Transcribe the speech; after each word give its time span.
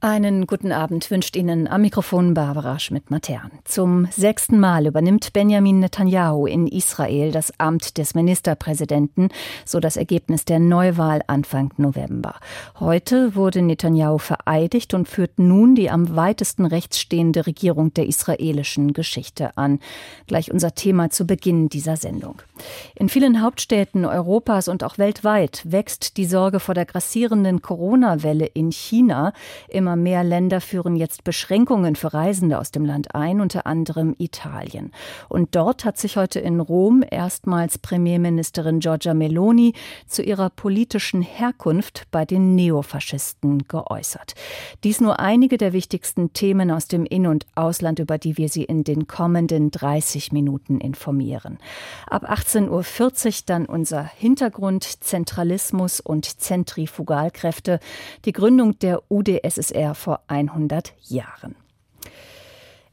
Einen 0.00 0.46
guten 0.46 0.70
Abend 0.70 1.10
wünscht 1.10 1.34
Ihnen 1.34 1.66
am 1.66 1.80
Mikrofon 1.80 2.32
Barbara 2.32 2.78
Schmidt-Matern. 2.78 3.50
Zum 3.64 4.06
sechsten 4.12 4.60
Mal 4.60 4.86
übernimmt 4.86 5.32
Benjamin 5.32 5.80
Netanyahu 5.80 6.46
in 6.46 6.68
Israel 6.68 7.32
das 7.32 7.52
Amt 7.58 7.98
des 7.98 8.14
Ministerpräsidenten, 8.14 9.30
so 9.64 9.80
das 9.80 9.96
Ergebnis 9.96 10.44
der 10.44 10.60
Neuwahl 10.60 11.22
Anfang 11.26 11.72
November. 11.78 12.36
Heute 12.78 13.34
wurde 13.34 13.60
Netanyahu 13.60 14.18
vereidigt 14.18 14.94
und 14.94 15.08
führt 15.08 15.40
nun 15.40 15.74
die 15.74 15.90
am 15.90 16.14
weitesten 16.14 16.64
rechts 16.64 17.00
stehende 17.00 17.48
Regierung 17.48 17.92
der 17.92 18.06
israelischen 18.06 18.92
Geschichte 18.92 19.56
an. 19.56 19.80
Gleich 20.28 20.52
unser 20.52 20.76
Thema 20.76 21.10
zu 21.10 21.26
Beginn 21.26 21.70
dieser 21.70 21.96
Sendung. 21.96 22.40
In 22.94 23.08
vielen 23.08 23.42
Hauptstädten 23.42 24.04
Europas 24.04 24.68
und 24.68 24.84
auch 24.84 24.98
weltweit 24.98 25.62
wächst 25.64 26.18
die 26.18 26.26
Sorge 26.26 26.60
vor 26.60 26.76
der 26.76 26.86
grassierenden 26.86 27.62
Corona-Welle 27.62 28.46
in 28.46 28.70
China. 28.70 29.32
Im 29.66 29.87
Immer 29.88 29.96
mehr 29.96 30.22
Länder 30.22 30.60
führen 30.60 30.96
jetzt 30.96 31.24
Beschränkungen 31.24 31.96
für 31.96 32.12
Reisende 32.12 32.58
aus 32.58 32.70
dem 32.70 32.84
Land 32.84 33.14
ein, 33.14 33.40
unter 33.40 33.66
anderem 33.66 34.14
Italien. 34.18 34.92
Und 35.30 35.56
dort 35.56 35.86
hat 35.86 35.96
sich 35.96 36.18
heute 36.18 36.40
in 36.40 36.60
Rom 36.60 37.02
erstmals 37.10 37.78
Premierministerin 37.78 38.80
Giorgia 38.80 39.14
Meloni 39.14 39.72
zu 40.06 40.20
ihrer 40.20 40.50
politischen 40.50 41.22
Herkunft 41.22 42.02
bei 42.10 42.26
den 42.26 42.54
Neofaschisten 42.54 43.66
geäußert. 43.66 44.34
Dies 44.84 45.00
nur 45.00 45.20
einige 45.20 45.56
der 45.56 45.72
wichtigsten 45.72 46.34
Themen 46.34 46.70
aus 46.70 46.86
dem 46.86 47.06
In- 47.06 47.26
und 47.26 47.46
Ausland, 47.54 47.98
über 47.98 48.18
die 48.18 48.36
wir 48.36 48.50
Sie 48.50 48.64
in 48.64 48.84
den 48.84 49.06
kommenden 49.06 49.70
30 49.70 50.32
Minuten 50.32 50.82
informieren. 50.82 51.56
Ab 52.06 52.30
18.40 52.30 53.26
Uhr 53.26 53.32
dann 53.46 53.64
unser 53.64 54.02
Hintergrund 54.02 54.84
Zentralismus 55.02 56.00
und 56.00 56.26
Zentrifugalkräfte, 56.26 57.80
die 58.26 58.32
Gründung 58.32 58.78
der 58.80 59.10
UdSSR 59.10 59.77
er 59.78 59.94
vor 59.94 60.20
100 60.26 60.92
Jahren. 61.08 61.54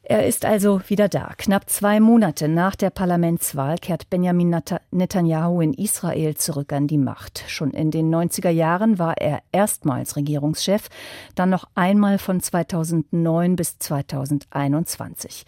Er 0.08 0.28
ist 0.28 0.45
also 0.45 0.81
wieder 0.88 1.09
da. 1.09 1.31
Knapp 1.36 1.67
zwei 1.67 2.00
Monate 2.00 2.47
nach 2.47 2.75
der 2.75 2.91
Parlamentswahl 2.91 3.80
kehrt 3.80 4.08
Benjamin 4.11 4.55
Netanyahu 4.91 5.61
in 5.61 5.73
Israel 5.73 6.36
zurück 6.36 6.72
an 6.73 6.86
die 6.86 7.00
Macht. 7.00 7.44
Schon 7.47 7.72
in 7.72 7.89
den 7.89 8.13
90er 8.13 8.52
Jahren 8.52 9.00
war 9.00 9.17
er 9.17 9.41
erstmals 9.52 10.16
Regierungschef, 10.16 10.89
dann 11.33 11.50
noch 11.50 11.67
einmal 11.73 12.19
von 12.19 12.39
2009 12.39 13.56
bis 13.56 13.80
2021. 13.80 15.45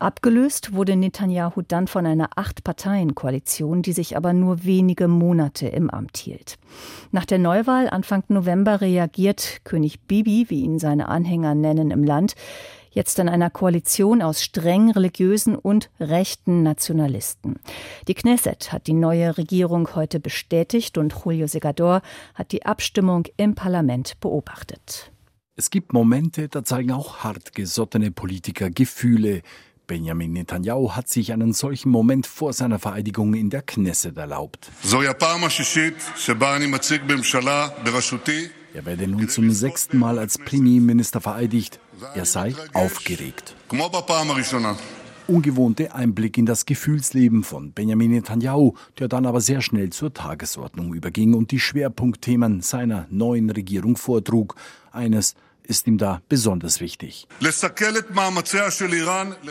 Abgelöst 0.00 0.74
wurde 0.74 0.96
Netanyahu 0.96 1.62
dann 1.62 1.86
von 1.86 2.06
einer 2.06 2.30
Acht-Parteien-Koalition, 2.36 3.82
die 3.82 3.92
sich 3.92 4.16
aber 4.16 4.32
nur 4.32 4.64
wenige 4.64 5.08
Monate 5.08 5.68
im 5.68 5.90
Amt 5.90 6.16
hielt. 6.16 6.58
Nach 7.10 7.24
der 7.24 7.38
Neuwahl 7.38 7.88
Anfang 7.88 8.24
November 8.28 8.80
reagiert 8.80 9.60
König 9.64 10.00
Bibi, 10.06 10.46
wie 10.48 10.62
ihn 10.62 10.78
seine 10.78 11.08
Anhänger 11.08 11.54
nennen, 11.54 11.90
im 11.90 12.04
Land, 12.04 12.34
jetzt 12.90 13.18
in 13.18 13.28
einer 13.28 13.50
Koalition 13.50 14.22
aus 14.22 14.42
streng 14.42 14.90
religiösen 14.90 15.54
und 15.54 15.90
rechten 16.00 16.62
Nationalisten. 16.62 17.56
Die 18.08 18.14
Knesset 18.14 18.72
hat 18.72 18.86
die 18.86 18.92
neue 18.92 19.38
Regierung 19.38 19.94
heute 19.94 20.20
bestätigt 20.20 20.98
und 20.98 21.14
Julio 21.24 21.46
Segador 21.46 22.02
hat 22.34 22.52
die 22.52 22.66
Abstimmung 22.66 23.26
im 23.36 23.54
Parlament 23.54 24.18
beobachtet. 24.20 25.12
Es 25.58 25.70
gibt 25.70 25.92
Momente, 25.92 26.48
da 26.48 26.62
zeigen 26.62 26.92
auch 26.92 27.24
hartgesottene 27.24 28.12
Politiker 28.12 28.70
Gefühle, 28.70 29.42
Benjamin 29.88 30.34
Netanyahu 30.34 30.92
hat 30.92 31.08
sich 31.08 31.32
einen 31.32 31.54
solchen 31.54 31.88
Moment 31.88 32.26
vor 32.26 32.52
seiner 32.52 32.78
Vereidigung 32.78 33.32
in 33.32 33.48
der 33.48 33.62
Knesset 33.62 34.18
erlaubt. 34.18 34.70
Er 38.74 38.84
werde 38.84 39.08
nun 39.08 39.28
zum 39.30 39.50
sechsten 39.50 39.98
Mal 39.98 40.18
als 40.18 40.36
Premierminister 40.36 41.22
vereidigt. 41.22 41.80
Er 42.14 42.26
sei 42.26 42.54
aufgeregt. 42.74 43.56
Ungewohnte 45.26 45.94
Einblick 45.94 46.36
in 46.36 46.44
das 46.44 46.66
Gefühlsleben 46.66 47.42
von 47.42 47.72
Benjamin 47.72 48.10
Netanyahu, 48.10 48.74
der 48.98 49.08
dann 49.08 49.24
aber 49.24 49.40
sehr 49.40 49.62
schnell 49.62 49.90
zur 49.90 50.12
Tagesordnung 50.12 50.92
überging 50.92 51.32
und 51.32 51.50
die 51.50 51.60
Schwerpunktthemen 51.60 52.60
seiner 52.60 53.06
neuen 53.10 53.48
Regierung 53.48 53.96
vortrug. 53.96 54.54
Eines 54.92 55.34
ist 55.68 55.86
ihm 55.86 55.98
da 55.98 56.22
besonders 56.28 56.80
wichtig. 56.80 57.28
Wir 57.40 57.50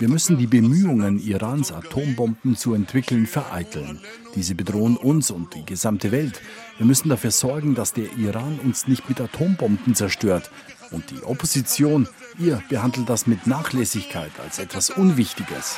müssen 0.09 0.37
die 0.37 0.47
Bemühungen 0.47 1.19
Irans, 1.19 1.71
Atombomben 1.71 2.57
zu 2.57 2.73
entwickeln, 2.73 3.27
vereiteln. 3.27 4.01
Diese 4.35 4.55
bedrohen 4.55 4.97
uns 4.97 5.31
und 5.31 5.53
die 5.53 5.63
gesamte 5.65 6.11
Welt. 6.11 6.41
Wir 6.77 6.87
müssen 6.87 7.09
dafür 7.09 7.31
sorgen, 7.31 7.75
dass 7.75 7.93
der 7.93 8.11
Iran 8.17 8.59
uns 8.63 8.87
nicht 8.87 9.07
mit 9.07 9.21
Atombomben 9.21 9.93
zerstört. 9.95 10.49
Und 10.91 11.11
die 11.11 11.21
Opposition, 11.23 12.07
ihr 12.39 12.63
behandelt 12.67 13.09
das 13.09 13.27
mit 13.27 13.45
Nachlässigkeit 13.45 14.31
als 14.43 14.57
etwas 14.57 14.89
Unwichtiges. 14.89 15.77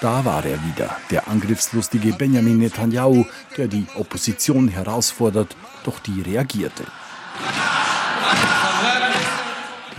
Da 0.00 0.24
war 0.24 0.44
er 0.44 0.64
wieder, 0.64 0.96
der 1.10 1.28
angriffslustige 1.28 2.12
Benjamin 2.12 2.58
Netanyahu, 2.58 3.26
der 3.56 3.68
die 3.68 3.86
Opposition 3.96 4.68
herausfordert, 4.68 5.56
doch 5.84 5.98
die 5.98 6.22
reagierte. 6.22 6.84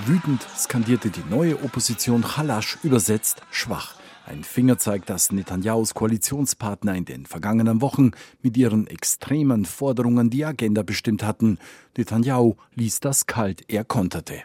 Wütend 0.09 0.42
skandierte 0.58 1.12
die 1.12 1.24
neue 1.30 1.64
Opposition 1.64 2.24
Chalasch, 2.24 2.80
übersetzt 2.81 3.44
schwach. 3.52 3.94
Ein 4.25 4.44
Fingerzeig, 4.44 5.06
dass 5.06 5.31
Netanyahus 5.31 5.94
Koalitionspartner 5.94 6.96
in 6.96 7.06
den 7.06 7.28
vergangenen 7.28 7.80
Wochen 7.80 8.14
mit 8.42 8.58
ihren 8.58 8.88
extremen 8.88 9.66
Forderungen 9.66 10.31
die 10.31 10.46
Agenda 10.46 10.81
bestimmt 10.81 11.22
hatten. 11.22 11.59
Netanyahu 11.96 12.56
ließ 12.74 13.02
das 13.02 13.28
kalt, 13.28 13.62
er 13.68 13.84
konterte. 13.84 14.42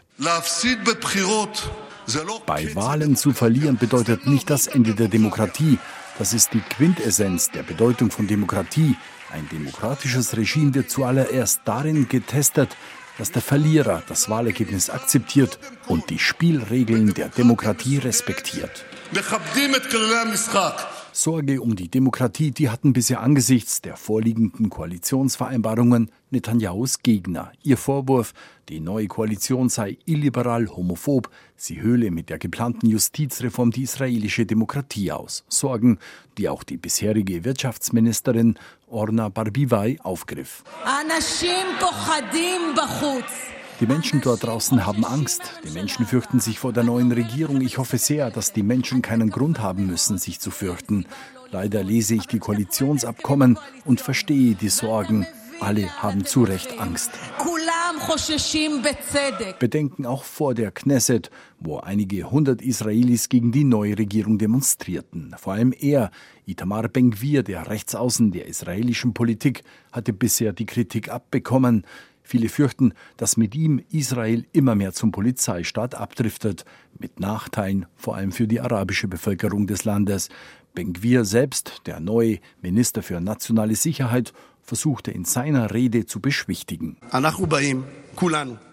Bei 2.44 2.74
Wahlen 2.74 3.16
zu 3.16 3.32
verlieren 3.32 3.78
bedeutet 3.78 4.26
nicht 4.26 4.50
das 4.50 4.66
Ende 4.66 4.94
der 4.94 5.08
Demokratie. 5.08 5.78
Das 6.18 6.34
ist 6.34 6.52
die 6.52 6.60
Quintessenz 6.60 7.50
der 7.52 7.62
Bedeutung 7.62 8.10
von 8.10 8.26
Demokratie. 8.26 8.96
Ein 9.32 9.48
demokratisches 9.50 10.36
Regime 10.36 10.74
wird 10.74 10.90
zuallererst 10.90 11.62
darin 11.64 12.06
getestet, 12.06 12.76
dass 13.18 13.32
der 13.32 13.42
Verlierer 13.42 14.02
das 14.08 14.28
Wahlergebnis 14.28 14.90
akzeptiert 14.90 15.58
und 15.86 16.10
die 16.10 16.18
Spielregeln 16.18 17.14
der 17.14 17.28
Demokratie 17.28 17.98
respektiert. 17.98 18.84
Sorge 21.12 21.60
um 21.60 21.76
die 21.76 21.88
Demokratie, 21.88 22.50
die 22.50 22.70
hatten 22.70 22.92
bisher 22.92 23.20
angesichts 23.20 23.80
der 23.80 23.96
vorliegenden 23.96 24.68
Koalitionsvereinbarungen 24.68 26.10
Netanyahus 26.30 27.04
Gegner. 27.04 27.52
Ihr 27.62 27.76
Vorwurf, 27.76 28.34
die 28.68 28.80
neue 28.80 29.06
Koalition 29.06 29.68
sei 29.68 29.96
illiberal, 30.06 30.66
homophob, 30.66 31.30
sie 31.56 31.80
höhle 31.80 32.10
mit 32.10 32.28
der 32.28 32.38
geplanten 32.38 32.88
Justizreform 32.88 33.70
die 33.70 33.82
israelische 33.82 34.46
Demokratie 34.46 35.12
aus. 35.12 35.44
Sorgen, 35.48 35.98
die 36.38 36.48
auch 36.48 36.62
die 36.62 36.76
bisherige 36.76 37.44
Wirtschaftsministerin 37.44 38.56
Orna 38.88 39.28
Barbivai 39.28 39.98
aufgriff. 40.02 40.64
Die 43.80 43.86
Menschen 43.86 44.20
dort 44.20 44.44
draußen 44.44 44.86
haben 44.86 45.04
Angst. 45.04 45.42
Die 45.64 45.70
Menschen 45.70 46.06
fürchten 46.06 46.38
sich 46.38 46.60
vor 46.60 46.72
der 46.72 46.84
neuen 46.84 47.10
Regierung. 47.10 47.60
Ich 47.60 47.78
hoffe 47.78 47.98
sehr, 47.98 48.30
dass 48.30 48.52
die 48.52 48.62
Menschen 48.62 49.02
keinen 49.02 49.30
Grund 49.30 49.58
haben 49.58 49.86
müssen, 49.86 50.18
sich 50.18 50.38
zu 50.38 50.52
fürchten. 50.52 51.06
Leider 51.50 51.82
lese 51.82 52.14
ich 52.14 52.26
die 52.26 52.38
Koalitionsabkommen 52.38 53.58
und 53.84 54.00
verstehe 54.00 54.54
die 54.54 54.68
Sorgen. 54.68 55.26
Alle 55.60 55.90
haben 56.02 56.24
zu 56.24 56.44
Recht 56.44 56.78
Angst. 56.78 57.10
Bedenken 59.58 60.06
auch 60.06 60.24
vor 60.24 60.54
der 60.54 60.70
Knesset, 60.70 61.30
wo 61.60 61.78
einige 61.78 62.30
hundert 62.30 62.62
Israelis 62.62 63.28
gegen 63.28 63.52
die 63.52 63.64
neue 63.64 63.98
Regierung 63.98 64.38
demonstrierten. 64.38 65.34
Vor 65.38 65.54
allem 65.54 65.72
er, 65.78 66.10
Itamar 66.46 66.88
Ben-Gvir, 66.88 67.42
der 67.42 67.68
Rechtsaußen 67.68 68.32
der 68.32 68.46
israelischen 68.46 69.14
Politik, 69.14 69.62
hatte 69.92 70.12
bisher 70.12 70.52
die 70.52 70.66
Kritik 70.66 71.08
abbekommen. 71.08 71.84
Viele 72.22 72.48
fürchten, 72.48 72.94
dass 73.16 73.36
mit 73.36 73.54
ihm 73.54 73.82
Israel 73.90 74.46
immer 74.52 74.74
mehr 74.74 74.92
zum 74.92 75.12
Polizeistaat 75.12 75.94
abdriftet, 75.94 76.64
mit 76.98 77.20
Nachteilen 77.20 77.86
vor 77.96 78.16
allem 78.16 78.32
für 78.32 78.48
die 78.48 78.60
arabische 78.60 79.08
Bevölkerung 79.08 79.66
des 79.66 79.84
Landes. 79.84 80.30
Ben-Gvir 80.74 81.24
selbst, 81.24 81.82
der 81.86 82.00
neue 82.00 82.38
Minister 82.60 83.02
für 83.02 83.20
nationale 83.20 83.76
Sicherheit, 83.76 84.32
versuchte 84.64 85.10
in 85.10 85.24
seiner 85.24 85.72
Rede 85.72 86.06
zu 86.06 86.20
beschwichtigen. 86.20 86.96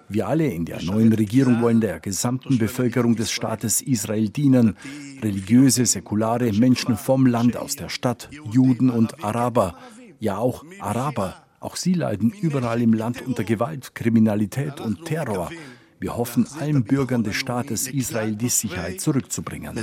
Wir 0.10 0.28
alle 0.28 0.48
in 0.48 0.66
der 0.66 0.82
neuen 0.84 1.14
Regierung 1.14 1.62
wollen 1.62 1.80
der 1.80 2.00
gesamten 2.00 2.58
Bevölkerung 2.58 3.16
des 3.16 3.32
Staates 3.32 3.82
Israel 3.82 4.30
dienen. 4.30 4.76
Religiöse, 5.22 5.86
säkulare 5.86 6.52
Menschen 6.52 6.98
vom 6.98 7.26
Land, 7.26 7.56
aus 7.56 7.76
der 7.76 7.90
Stadt, 7.90 8.30
Juden 8.52 8.90
und 8.90 9.24
Araber. 9.24 9.78
Ja, 10.20 10.38
auch 10.38 10.66
Araber 10.80 11.42
auch 11.62 11.76
sie 11.76 11.94
leiden 11.94 12.32
überall 12.32 12.82
im 12.82 12.94
Land 12.94 13.22
unter 13.22 13.44
Gewalt, 13.44 13.94
Kriminalität 13.94 14.82
und 14.82 15.06
Terror. 15.06 15.52
Wir 16.00 16.18
hoffen, 16.18 16.48
allen 16.60 16.84
Bürgern 16.84 17.24
des 17.24 17.36
Staates 17.36 17.88
Israel 17.88 18.36
die 18.36 18.50
Sicherheit 18.50 19.00
zurückzubringen. 19.00 19.76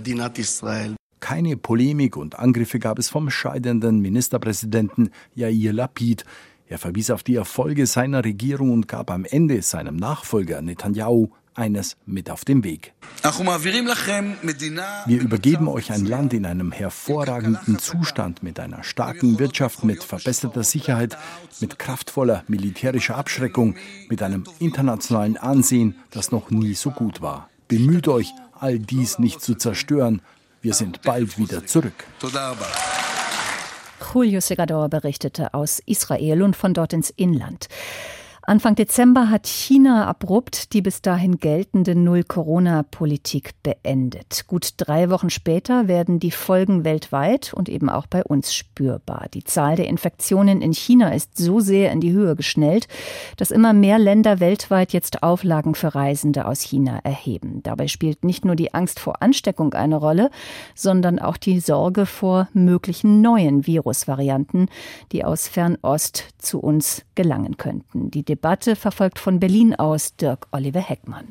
Keine 1.29 1.59
Polemik 1.59 2.17
und 2.17 2.39
Angriffe 2.39 2.79
gab 2.79 2.99
es 2.99 3.11
vom 3.11 3.29
scheidenden 3.29 4.01
Ministerpräsidenten 4.01 5.11
Yair 5.35 5.75
Lapid. 5.75 6.25
Er 6.69 6.79
verwies 6.79 7.11
auf 7.11 7.23
die 7.23 7.35
Erfolge 7.35 7.85
seiner 7.87 8.25
Regierung 8.25 8.73
und 8.73 8.89
gab 8.89 9.11
am 9.11 9.27
Ende 9.27 9.61
seinem 9.61 9.97
Nachfolger 9.97 10.63
Netanyahu 10.63 11.29
eines 11.55 11.99
mit 12.07 12.31
auf 12.31 12.47
den 12.47 12.65
Weg. 12.65 12.95
Wir 15.05 15.21
übergeben 15.21 15.69
euch 15.69 15.93
ein 15.93 16.07
Land 16.07 16.33
in 16.33 16.47
einem 16.47 16.73
hervorragenden 16.73 17.79
Zustand 17.79 18.43
mit 18.43 18.59
einer 18.59 18.83
starken 18.83 19.39
Wirtschaft, 19.39 19.85
mit 19.85 20.03
verbesserter 20.03 20.63
Sicherheit, 20.63 21.19
mit 21.61 21.79
kraftvoller 21.79 22.43
militärischer 22.49 23.19
Abschreckung, 23.19 23.77
mit 24.09 24.23
einem 24.23 24.45
internationalen 24.61 25.37
Ansehen, 25.37 25.97
das 26.11 26.33
noch 26.33 26.49
nie 26.49 26.73
so 26.73 26.91
gut 26.91 27.21
war. 27.21 27.51
Bemüht 27.69 28.09
euch, 28.09 28.33
all 28.59 28.79
dies 28.79 29.19
nicht 29.19 29.43
zu 29.43 29.57
zerstören. 29.57 30.23
Wir 30.61 30.75
sind 30.75 31.03
bald 31.03 31.39
wieder 31.39 31.65
zurück. 31.67 32.05
Julio 34.13 34.41
Segador 34.41 34.89
berichtete 34.89 35.55
aus 35.55 35.81
Israel 35.87 36.43
und 36.43 36.57
von 36.57 36.75
dort 36.75 36.93
ins 36.93 37.11
Inland. 37.11 37.69
Anfang 38.49 38.77
Dezember 38.77 39.29
hat 39.29 39.47
China 39.47 40.07
abrupt 40.07 40.73
die 40.73 40.81
bis 40.81 41.03
dahin 41.03 41.37
geltende 41.37 41.95
Null-Corona-Politik 41.95 43.51
beendet. 43.63 44.45
Gut 44.47 44.71
drei 44.79 45.11
Wochen 45.11 45.29
später 45.29 45.87
werden 45.87 46.19
die 46.19 46.31
Folgen 46.31 46.83
weltweit 46.83 47.53
und 47.53 47.69
eben 47.69 47.91
auch 47.91 48.07
bei 48.07 48.25
uns 48.25 48.55
spürbar. 48.55 49.27
Die 49.35 49.45
Zahl 49.45 49.77
der 49.77 49.89
Infektionen 49.89 50.63
in 50.63 50.73
China 50.73 51.13
ist 51.13 51.37
so 51.37 51.61
sehr 51.61 51.93
in 51.93 52.01
die 52.01 52.13
Höhe 52.13 52.37
geschnellt, 52.37 52.89
dass 53.37 53.51
immer 53.51 53.75
mehr 53.75 53.99
Länder 53.99 54.41
weltweit 54.41 54.95
jetzt 54.95 55.23
Auflagen 55.23 55.75
für 55.75 55.95
Reisende 55.95 56.47
aus 56.47 56.63
China 56.63 57.01
erheben. 57.05 57.63
Dabei 57.65 57.87
spielt 57.87 58.25
nicht 58.25 58.47
nur 58.47 58.57
die 58.57 58.73
Angst 58.73 58.99
vor 58.99 59.21
Ansteckung 59.21 59.75
eine 59.75 59.97
Rolle, 59.97 60.31
sondern 60.75 61.19
auch 61.19 61.37
die 61.37 61.61
Sorge 61.61 62.07
vor 62.07 62.49
möglichen 62.55 63.21
neuen 63.21 63.67
Virusvarianten, 63.67 64.71
die 65.13 65.23
aus 65.23 65.49
Fernost 65.49 66.25
zu 66.39 66.61
uns 66.61 67.05
gelangen 67.15 67.59
könnten. 67.59 68.11
Die 68.11 68.25
Debatte 68.39 68.77
verfolgt 68.77 69.19
von 69.19 69.41
Berlin 69.41 69.75
aus 69.75 70.15
Dirk 70.15 70.47
Oliver 70.53 70.79
Heckmann. 70.79 71.27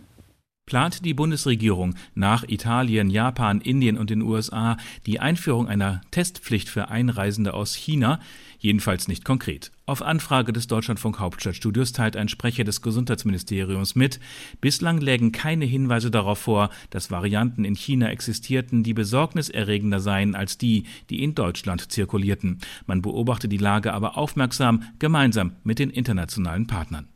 Plant 0.67 1.05
die 1.05 1.13
Bundesregierung 1.13 1.95
nach 2.13 2.43
Italien, 2.45 3.09
Japan, 3.09 3.61
Indien 3.61 3.97
und 3.97 4.09
den 4.09 4.21
USA 4.21 4.75
die 5.05 5.21
Einführung 5.21 5.69
einer 5.69 6.01
Testpflicht 6.11 6.67
für 6.67 6.89
Einreisende 6.89 7.53
aus 7.53 7.73
China? 7.73 8.19
Jedenfalls 8.59 9.07
nicht 9.07 9.23
konkret. 9.23 9.71
Auf 9.85 10.01
Anfrage 10.01 10.51
des 10.51 10.67
Deutschlandfunk 10.67 11.19
Hauptstadtstudios 11.19 11.93
teilt 11.93 12.17
ein 12.17 12.27
Sprecher 12.27 12.65
des 12.65 12.81
Gesundheitsministeriums 12.81 13.95
mit, 13.95 14.19
bislang 14.59 14.99
lägen 14.99 15.31
keine 15.31 15.63
Hinweise 15.63 16.11
darauf 16.11 16.39
vor, 16.39 16.69
dass 16.89 17.11
Varianten 17.11 17.63
in 17.63 17.75
China 17.75 18.09
existierten, 18.09 18.83
die 18.83 18.93
besorgniserregender 18.93 20.01
seien 20.01 20.35
als 20.35 20.57
die, 20.57 20.83
die 21.09 21.23
in 21.23 21.33
Deutschland 21.33 21.93
zirkulierten. 21.93 22.59
Man 22.85 23.01
beobachte 23.01 23.47
die 23.47 23.55
Lage 23.55 23.93
aber 23.93 24.17
aufmerksam, 24.17 24.83
gemeinsam 24.99 25.53
mit 25.63 25.79
den 25.79 25.91
internationalen 25.91 26.67
Partnern. 26.67 27.07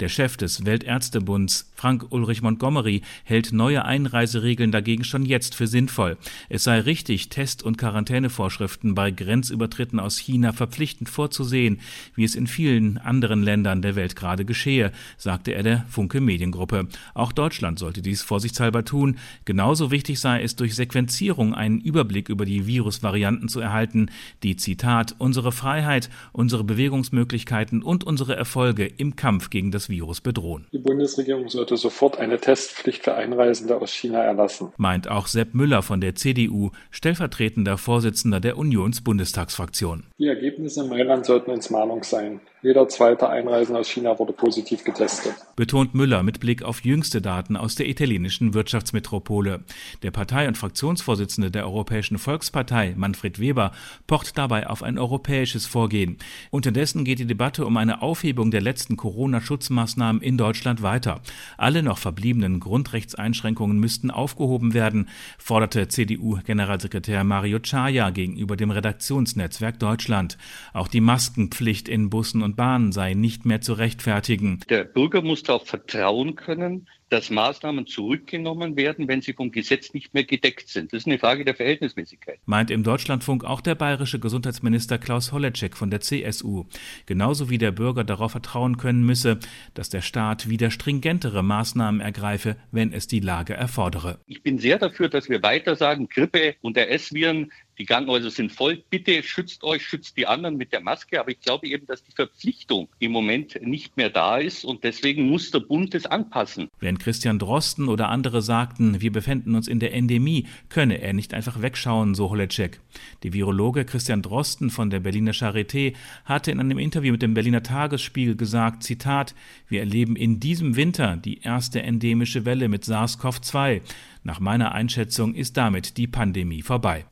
Der 0.00 0.08
Chef 0.08 0.36
des 0.36 0.64
Weltärztebunds, 0.64 1.70
Frank 1.74 2.06
Ulrich 2.10 2.42
Montgomery, 2.42 3.02
hält 3.24 3.52
neue 3.52 3.84
Einreiseregeln 3.84 4.72
dagegen 4.72 5.04
schon 5.04 5.24
jetzt 5.24 5.54
für 5.54 5.66
sinnvoll. 5.66 6.16
Es 6.48 6.64
sei 6.64 6.80
richtig, 6.80 7.28
Test- 7.28 7.62
und 7.62 7.78
Quarantänevorschriften 7.78 8.94
bei 8.94 9.10
Grenzübertritten 9.10 10.00
aus 10.00 10.18
China 10.18 10.52
verpflichtend 10.52 11.08
vorzusehen, 11.08 11.80
wie 12.14 12.24
es 12.24 12.34
in 12.34 12.46
vielen 12.46 12.98
anderen 12.98 13.42
Ländern 13.42 13.82
der 13.82 13.96
Welt 13.96 14.16
gerade 14.16 14.44
geschehe, 14.44 14.92
sagte 15.16 15.52
er 15.52 15.62
der 15.62 15.84
Funke 15.88 16.20
Mediengruppe. 16.20 16.88
Auch 17.14 17.32
Deutschland 17.32 17.78
sollte 17.78 18.02
dies 18.02 18.22
vorsichtshalber 18.22 18.84
tun. 18.84 19.18
Genauso 19.44 19.90
wichtig 19.90 20.20
sei 20.20 20.42
es, 20.42 20.56
durch 20.56 20.74
Sequenzierung 20.74 21.54
einen 21.54 21.80
Überblick 21.80 22.28
über 22.28 22.44
die 22.44 22.66
Virusvarianten 22.66 23.48
zu 23.48 23.60
erhalten, 23.60 24.10
die 24.42 24.56
Zitat 24.56 25.14
unsere 25.18 25.52
Freiheit, 25.52 26.10
unsere 26.32 26.64
Bewegungsmöglichkeiten 26.64 27.82
und 27.82 28.04
unsere 28.04 28.36
Erfolge 28.36 28.86
im 28.86 29.16
Kampf 29.16 29.50
gegen 29.50 29.57
gegen 29.58 29.72
das 29.72 29.88
Virus 29.88 30.20
bedrohen. 30.20 30.68
Die 30.72 30.78
Bundesregierung 30.78 31.48
sollte 31.48 31.76
sofort 31.76 32.16
eine 32.16 32.38
Testpflicht 32.38 33.02
für 33.02 33.14
Einreisende 33.16 33.80
aus 33.80 33.92
China 33.92 34.22
erlassen. 34.22 34.72
Meint 34.76 35.08
auch 35.10 35.26
Sepp 35.26 35.52
Müller 35.52 35.82
von 35.82 36.00
der 36.00 36.14
CDU, 36.14 36.70
stellvertretender 36.92 37.76
Vorsitzender 37.76 38.38
der 38.38 38.56
Unionsbundestagsfraktion. 38.56 40.04
Die 40.16 40.28
Ergebnisse 40.28 40.84
in 40.84 40.90
Mailand 40.90 41.26
sollten 41.26 41.50
uns 41.50 41.70
Mahnung 41.70 42.04
sein. 42.04 42.40
Jeder 42.60 42.88
zweite 42.88 43.28
Einreisende 43.28 43.78
aus 43.78 43.88
China 43.88 44.18
wurde 44.18 44.32
positiv 44.32 44.82
getestet. 44.82 45.34
Betont 45.54 45.94
Müller 45.94 46.24
mit 46.24 46.40
Blick 46.40 46.64
auf 46.64 46.84
jüngste 46.84 47.22
Daten 47.22 47.56
aus 47.56 47.76
der 47.76 47.88
italienischen 47.88 48.52
Wirtschaftsmetropole. 48.52 49.60
Der 50.02 50.10
Partei- 50.10 50.48
und 50.48 50.58
Fraktionsvorsitzende 50.58 51.52
der 51.52 51.66
Europäischen 51.66 52.18
Volkspartei, 52.18 52.94
Manfred 52.96 53.38
Weber, 53.38 53.70
pocht 54.08 54.36
dabei 54.36 54.66
auf 54.66 54.82
ein 54.82 54.98
europäisches 54.98 55.66
Vorgehen. 55.66 56.18
Unterdessen 56.50 57.04
geht 57.04 57.20
die 57.20 57.26
Debatte 57.26 57.64
um 57.64 57.76
eine 57.76 58.02
Aufhebung 58.02 58.50
der 58.50 58.60
letzten 58.60 58.96
Corona-Schutzmaßnahmen 58.96 60.20
in 60.20 60.36
Deutschland 60.36 60.82
weiter. 60.82 61.20
Alle 61.58 61.84
noch 61.84 61.98
verbliebenen 61.98 62.58
Grundrechtseinschränkungen 62.58 63.78
müssten 63.78 64.10
aufgehoben 64.10 64.74
werden, 64.74 65.08
forderte 65.38 65.86
CDU-Generalsekretär 65.86 67.22
Mario 67.22 67.60
Chaya 67.60 68.10
gegenüber 68.10 68.56
dem 68.56 68.72
Redaktionsnetzwerk 68.72 69.78
Deutschland. 69.78 70.38
Auch 70.72 70.88
die 70.88 71.00
Maskenpflicht 71.00 71.88
in 71.88 72.10
Bussen 72.10 72.42
und 72.42 72.47
Bahnen 72.56 72.92
sei 72.92 73.14
nicht 73.14 73.44
mehr 73.44 73.60
zu 73.60 73.72
rechtfertigen. 73.74 74.60
Der 74.68 74.84
Bürger 74.84 75.22
muss 75.22 75.42
darauf 75.42 75.66
vertrauen 75.66 76.34
können, 76.34 76.88
dass 77.08 77.30
Maßnahmen 77.30 77.86
zurückgenommen 77.86 78.76
werden, 78.76 79.08
wenn 79.08 79.20
sie 79.20 79.32
vom 79.32 79.50
Gesetz 79.50 79.94
nicht 79.94 80.14
mehr 80.14 80.24
gedeckt 80.24 80.68
sind. 80.68 80.92
Das 80.92 80.98
ist 80.98 81.06
eine 81.06 81.18
Frage 81.18 81.44
der 81.44 81.54
Verhältnismäßigkeit. 81.54 82.38
Meint 82.46 82.70
im 82.70 82.82
Deutschlandfunk 82.82 83.44
auch 83.44 83.60
der 83.60 83.74
bayerische 83.74 84.18
Gesundheitsminister 84.18 84.98
Klaus 84.98 85.32
Holleczek 85.32 85.76
von 85.76 85.90
der 85.90 86.00
CSU. 86.00 86.64
Genauso 87.06 87.50
wie 87.50 87.58
der 87.58 87.72
Bürger 87.72 88.04
darauf 88.04 88.32
vertrauen 88.32 88.76
können 88.76 89.04
müsse, 89.04 89.38
dass 89.74 89.88
der 89.88 90.02
Staat 90.02 90.48
wieder 90.48 90.70
stringentere 90.70 91.42
Maßnahmen 91.42 92.00
ergreife, 92.00 92.56
wenn 92.70 92.92
es 92.92 93.06
die 93.06 93.20
Lage 93.20 93.54
erfordere. 93.54 94.20
Ich 94.26 94.42
bin 94.42 94.58
sehr 94.58 94.78
dafür, 94.78 95.08
dass 95.08 95.28
wir 95.28 95.42
weiter 95.42 95.76
sagen, 95.76 96.08
Grippe 96.08 96.56
und 96.60 96.76
RS-Viren 96.76 97.50
die 97.78 97.86
Krankenhäuser 97.86 98.30
sind 98.30 98.50
voll. 98.50 98.82
Bitte 98.90 99.22
schützt 99.22 99.62
euch, 99.62 99.86
schützt 99.86 100.16
die 100.16 100.26
anderen 100.26 100.56
mit 100.56 100.72
der 100.72 100.80
Maske. 100.80 101.20
Aber 101.20 101.30
ich 101.30 101.40
glaube 101.40 101.68
eben, 101.68 101.86
dass 101.86 102.02
die 102.02 102.12
Verpflichtung 102.12 102.88
im 102.98 103.12
Moment 103.12 103.60
nicht 103.62 103.96
mehr 103.96 104.10
da 104.10 104.38
ist 104.38 104.64
und 104.64 104.82
deswegen 104.82 105.28
muss 105.28 105.52
der 105.52 105.60
Bund 105.60 105.94
es 105.94 106.04
anpassen. 106.04 106.68
Wenn 106.80 106.97
Christian 106.98 107.38
Drosten 107.38 107.88
oder 107.88 108.08
andere 108.08 108.42
sagten, 108.42 109.00
wir 109.00 109.12
befänden 109.12 109.54
uns 109.54 109.68
in 109.68 109.80
der 109.80 109.94
Endemie, 109.94 110.46
könne 110.68 111.00
er 111.00 111.12
nicht 111.12 111.34
einfach 111.34 111.62
wegschauen, 111.62 112.14
so 112.14 112.30
Holecek. 112.30 112.80
Der 113.22 113.32
Virologe 113.32 113.84
Christian 113.84 114.22
Drosten 114.22 114.70
von 114.70 114.90
der 114.90 115.00
Berliner 115.00 115.32
Charité 115.32 115.94
hatte 116.24 116.50
in 116.50 116.60
einem 116.60 116.78
Interview 116.78 117.12
mit 117.12 117.22
dem 117.22 117.34
Berliner 117.34 117.62
Tagesspiegel 117.62 118.36
gesagt, 118.36 118.82
Zitat, 118.82 119.34
wir 119.68 119.80
erleben 119.80 120.16
in 120.16 120.40
diesem 120.40 120.76
Winter 120.76 121.16
die 121.16 121.40
erste 121.40 121.82
endemische 121.82 122.44
Welle 122.44 122.68
mit 122.68 122.84
SARS-CoV-2. 122.84 123.80
Nach 124.22 124.40
meiner 124.40 124.72
Einschätzung 124.72 125.34
ist 125.34 125.56
damit 125.56 125.96
die 125.96 126.06
Pandemie 126.06 126.62
vorbei. 126.62 127.06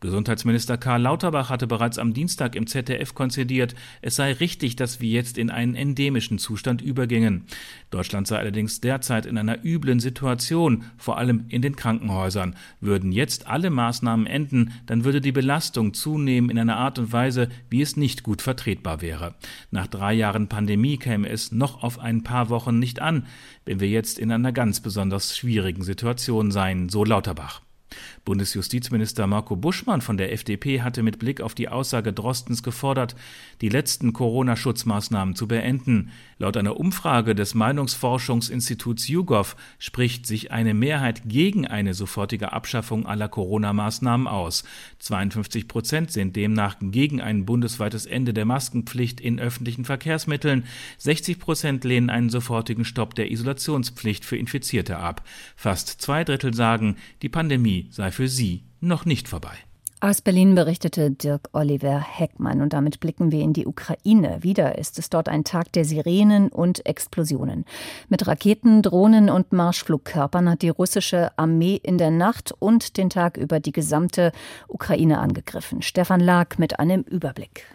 Gesundheitsminister 0.00 0.76
Karl 0.76 1.02
Lauterbach 1.02 1.48
hatte 1.48 1.66
bereits 1.66 1.98
am 1.98 2.12
Dienstag 2.12 2.54
im 2.54 2.66
ZDF 2.66 3.14
konzidiert, 3.14 3.74
es 4.02 4.16
sei 4.16 4.32
richtig, 4.32 4.76
dass 4.76 5.00
wir 5.00 5.10
jetzt 5.10 5.38
in 5.38 5.50
einen 5.50 5.74
endemischen 5.74 6.38
Zustand 6.38 6.82
übergingen. 6.82 7.46
Deutschland 7.90 8.26
sei 8.26 8.38
allerdings 8.38 8.80
derzeit 8.80 9.26
in 9.26 9.38
einer 9.38 9.64
üblen 9.64 9.98
Situation, 9.98 10.84
vor 10.98 11.18
allem 11.18 11.46
in 11.48 11.62
den 11.62 11.76
Krankenhäusern. 11.76 12.56
Würden 12.80 13.10
jetzt 13.10 13.46
alle 13.46 13.70
Maßnahmen 13.70 14.26
enden, 14.26 14.72
dann 14.86 15.04
würde 15.04 15.20
die 15.20 15.32
Belastung 15.32 15.94
zunehmen 15.94 16.50
in 16.50 16.58
einer 16.58 16.76
Art 16.76 16.98
und 16.98 17.12
Weise, 17.12 17.48
wie 17.70 17.80
es 17.80 17.96
nicht 17.96 18.22
gut 18.22 18.42
vertretbar 18.42 19.00
wäre. 19.00 19.34
Nach 19.70 19.86
drei 19.86 20.12
Jahren 20.12 20.48
Pandemie 20.48 20.98
käme 20.98 21.28
es 21.28 21.52
noch 21.52 21.82
auf 21.82 21.98
ein 21.98 22.22
paar 22.22 22.50
Wochen 22.50 22.78
nicht 22.78 23.00
an, 23.00 23.26
wenn 23.66 23.80
wir 23.80 23.88
jetzt 23.88 24.18
in 24.18 24.32
einer 24.32 24.52
ganz 24.52 24.80
besonders 24.80 25.36
schwierigen 25.36 25.82
Situation 25.82 26.50
seien, 26.50 26.88
so 26.88 27.04
Lauterbach. 27.04 27.60
Bundesjustizminister 28.26 29.26
Marco 29.26 29.56
Buschmann 29.56 30.02
von 30.02 30.18
der 30.18 30.32
FDP 30.32 30.82
hatte 30.82 31.02
mit 31.04 31.18
Blick 31.18 31.40
auf 31.40 31.54
die 31.54 31.68
Aussage 31.68 32.12
Drostens 32.12 32.62
gefordert, 32.62 33.14
die 33.60 33.68
letzten 33.70 34.12
Corona-Schutzmaßnahmen 34.12 35.36
zu 35.36 35.48
beenden. 35.48 36.10
Laut 36.38 36.56
einer 36.56 36.76
Umfrage 36.76 37.34
des 37.36 37.54
Meinungsforschungsinstituts 37.54 39.08
YouGov 39.08 39.56
spricht 39.78 40.26
sich 40.26 40.50
eine 40.50 40.74
Mehrheit 40.74 41.22
gegen 41.24 41.66
eine 41.68 41.94
sofortige 41.94 42.52
Abschaffung 42.52 43.06
aller 43.06 43.28
Corona-Maßnahmen 43.28 44.26
aus. 44.26 44.64
52 44.98 45.68
Prozent 45.68 46.10
sind 46.10 46.34
demnach 46.34 46.76
gegen 46.80 47.20
ein 47.20 47.46
bundesweites 47.46 48.06
Ende 48.06 48.34
der 48.34 48.44
Maskenpflicht 48.44 49.20
in 49.20 49.38
öffentlichen 49.38 49.84
Verkehrsmitteln. 49.84 50.64
60 50.98 51.38
Prozent 51.38 51.84
lehnen 51.84 52.10
einen 52.10 52.28
sofortigen 52.28 52.84
Stopp 52.84 53.14
der 53.14 53.30
Isolationspflicht 53.30 54.24
für 54.24 54.36
Infizierte 54.36 54.98
ab. 54.98 55.22
Fast 55.54 56.02
zwei 56.02 56.24
Drittel 56.24 56.52
sagen, 56.54 56.96
die 57.22 57.28
Pandemie 57.28 57.86
sei 57.90 58.10
für 58.16 58.28
sie 58.28 58.64
noch 58.80 59.04
nicht 59.04 59.28
vorbei. 59.28 59.52
Aus 60.00 60.22
Berlin 60.22 60.54
berichtete 60.54 61.10
Dirk 61.10 61.50
Oliver 61.52 62.00
Heckmann 62.00 62.62
und 62.62 62.72
damit 62.72 62.98
blicken 63.00 63.30
wir 63.30 63.40
in 63.42 63.52
die 63.52 63.66
Ukraine. 63.66 64.38
Wieder 64.42 64.78
ist 64.78 64.98
es 64.98 65.10
dort 65.10 65.28
ein 65.28 65.44
Tag 65.44 65.72
der 65.72 65.84
Sirenen 65.84 66.48
und 66.48 66.86
Explosionen. 66.86 67.66
Mit 68.08 68.26
Raketen, 68.26 68.80
Drohnen 68.80 69.28
und 69.28 69.52
Marschflugkörpern 69.52 70.48
hat 70.48 70.62
die 70.62 70.70
russische 70.70 71.36
Armee 71.38 71.78
in 71.82 71.98
der 71.98 72.10
Nacht 72.10 72.54
und 72.58 72.96
den 72.96 73.10
Tag 73.10 73.36
über 73.36 73.60
die 73.60 73.72
gesamte 73.72 74.32
Ukraine 74.68 75.18
angegriffen. 75.18 75.82
Stefan 75.82 76.20
Lag 76.20 76.56
mit 76.56 76.78
einem 76.78 77.02
Überblick. 77.02 77.66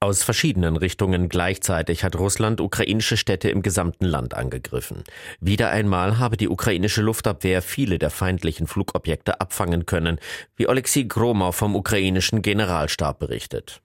Aus 0.00 0.22
verschiedenen 0.22 0.76
Richtungen 0.76 1.28
gleichzeitig 1.28 2.04
hat 2.04 2.16
Russland 2.16 2.60
ukrainische 2.60 3.16
Städte 3.16 3.48
im 3.48 3.62
gesamten 3.62 4.04
Land 4.04 4.34
angegriffen. 4.34 5.04
Wieder 5.40 5.70
einmal 5.70 6.18
habe 6.18 6.36
die 6.36 6.48
ukrainische 6.48 7.00
Luftabwehr 7.02 7.62
viele 7.62 7.98
der 7.98 8.10
feindlichen 8.10 8.66
Flugobjekte 8.66 9.40
abfangen 9.40 9.86
können, 9.86 10.18
wie 10.56 10.68
Oleksiy 10.68 11.04
Gromov 11.06 11.56
vom 11.56 11.74
ukrainischen 11.74 12.42
Generalstab 12.42 13.18
berichtet. 13.18 13.80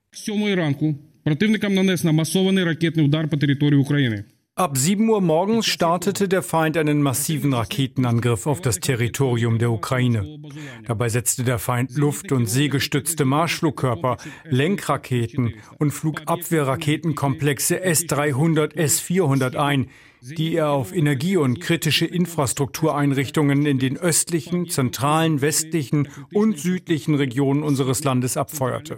Противникам 1.24 1.74
нанесено 1.74 2.12
масований 2.12 2.64
ракетний 2.64 3.04
удар 3.04 3.28
по 3.28 3.36
території 3.36 3.80
України. 3.80 4.24
Ab 4.57 4.75
7 4.75 5.07
Uhr 5.07 5.21
morgens 5.21 5.67
startete 5.67 6.27
der 6.27 6.41
Feind 6.41 6.77
einen 6.77 7.03
massiven 7.03 7.53
Raketenangriff 7.53 8.47
auf 8.47 8.59
das 8.59 8.79
Territorium 8.79 9.59
der 9.59 9.69
Ukraine. 9.69 10.39
Dabei 10.87 11.09
setzte 11.09 11.43
der 11.43 11.59
Feind 11.59 11.95
Luft- 11.95 12.31
und 12.31 12.47
seegestützte 12.47 13.23
Marschflugkörper, 13.23 14.17
Lenkraketen 14.45 15.53
und 15.77 15.91
Flugabwehrraketenkomplexe 15.91 17.83
S-300, 17.83 18.75
S-400 18.75 19.57
ein, 19.57 19.91
die 20.21 20.55
er 20.55 20.69
auf 20.69 20.93
Energie- 20.93 21.37
und 21.37 21.59
kritische 21.59 22.05
Infrastruktureinrichtungen 22.05 23.65
in 23.65 23.79
den 23.79 23.97
östlichen, 23.97 24.69
zentralen, 24.69 25.41
westlichen 25.41 26.09
und 26.33 26.59
südlichen 26.59 27.15
Regionen 27.15 27.63
unseres 27.63 28.03
Landes 28.03 28.37
abfeuerte. 28.37 28.97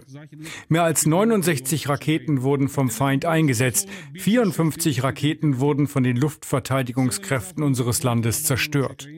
Mehr 0.68 0.84
als 0.84 1.06
69 1.06 1.88
Raketen 1.88 2.42
wurden 2.42 2.68
vom 2.68 2.90
Feind 2.90 3.24
eingesetzt, 3.24 3.88
54 4.14 5.02
Raketen 5.02 5.60
wurden 5.60 5.86
von 5.86 6.02
den 6.02 6.16
Luftverteidigungskräften 6.16 7.62
unseres 7.62 8.02
Landes 8.02 8.44
zerstört. 8.44 9.08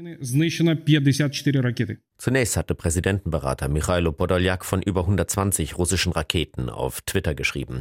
Zunächst 2.23 2.57
hatte 2.57 2.77
Präsidentenberater 2.77 3.69
Michailo 3.69 4.13
Podoljak 4.13 4.65
von 4.65 4.81
über 4.81 5.01
120 5.01 5.77
russischen 5.77 6.13
Raketen 6.13 6.71
auf 6.71 7.01
Twitter 7.01 7.35
geschrieben. 7.35 7.81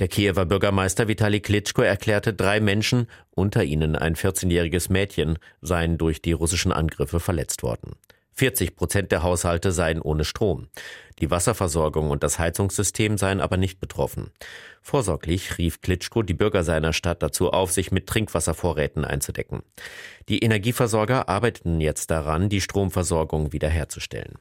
Der 0.00 0.08
Kiewer 0.08 0.46
Bürgermeister 0.46 1.06
Vitali 1.06 1.40
Klitschko 1.40 1.82
erklärte, 1.82 2.32
drei 2.32 2.60
Menschen, 2.60 3.08
unter 3.32 3.62
ihnen 3.62 3.94
ein 3.94 4.16
14-jähriges 4.16 4.90
Mädchen, 4.90 5.38
seien 5.60 5.98
durch 5.98 6.22
die 6.22 6.32
russischen 6.32 6.72
Angriffe 6.72 7.20
verletzt 7.20 7.62
worden. 7.62 7.96
40 8.34 8.76
Prozent 8.76 9.12
der 9.12 9.22
Haushalte 9.22 9.72
seien 9.72 10.00
ohne 10.00 10.24
Strom. 10.24 10.68
Die 11.20 11.30
Wasserversorgung 11.30 12.10
und 12.10 12.22
das 12.22 12.38
Heizungssystem 12.38 13.16
seien 13.16 13.40
aber 13.40 13.56
nicht 13.56 13.80
betroffen. 13.80 14.30
Vorsorglich 14.82 15.58
rief 15.58 15.80
Klitschko 15.80 16.22
die 16.22 16.34
Bürger 16.34 16.64
seiner 16.64 16.92
Stadt 16.92 17.22
dazu 17.22 17.50
auf, 17.50 17.72
sich 17.72 17.92
mit 17.92 18.06
Trinkwasservorräten 18.06 19.04
einzudecken. 19.04 19.62
Die 20.28 20.40
Energieversorger 20.40 21.28
arbeiten 21.28 21.80
jetzt 21.80 22.10
daran, 22.10 22.48
die 22.48 22.60
Stromversorgung 22.60 23.52
wiederherzustellen. 23.52 24.34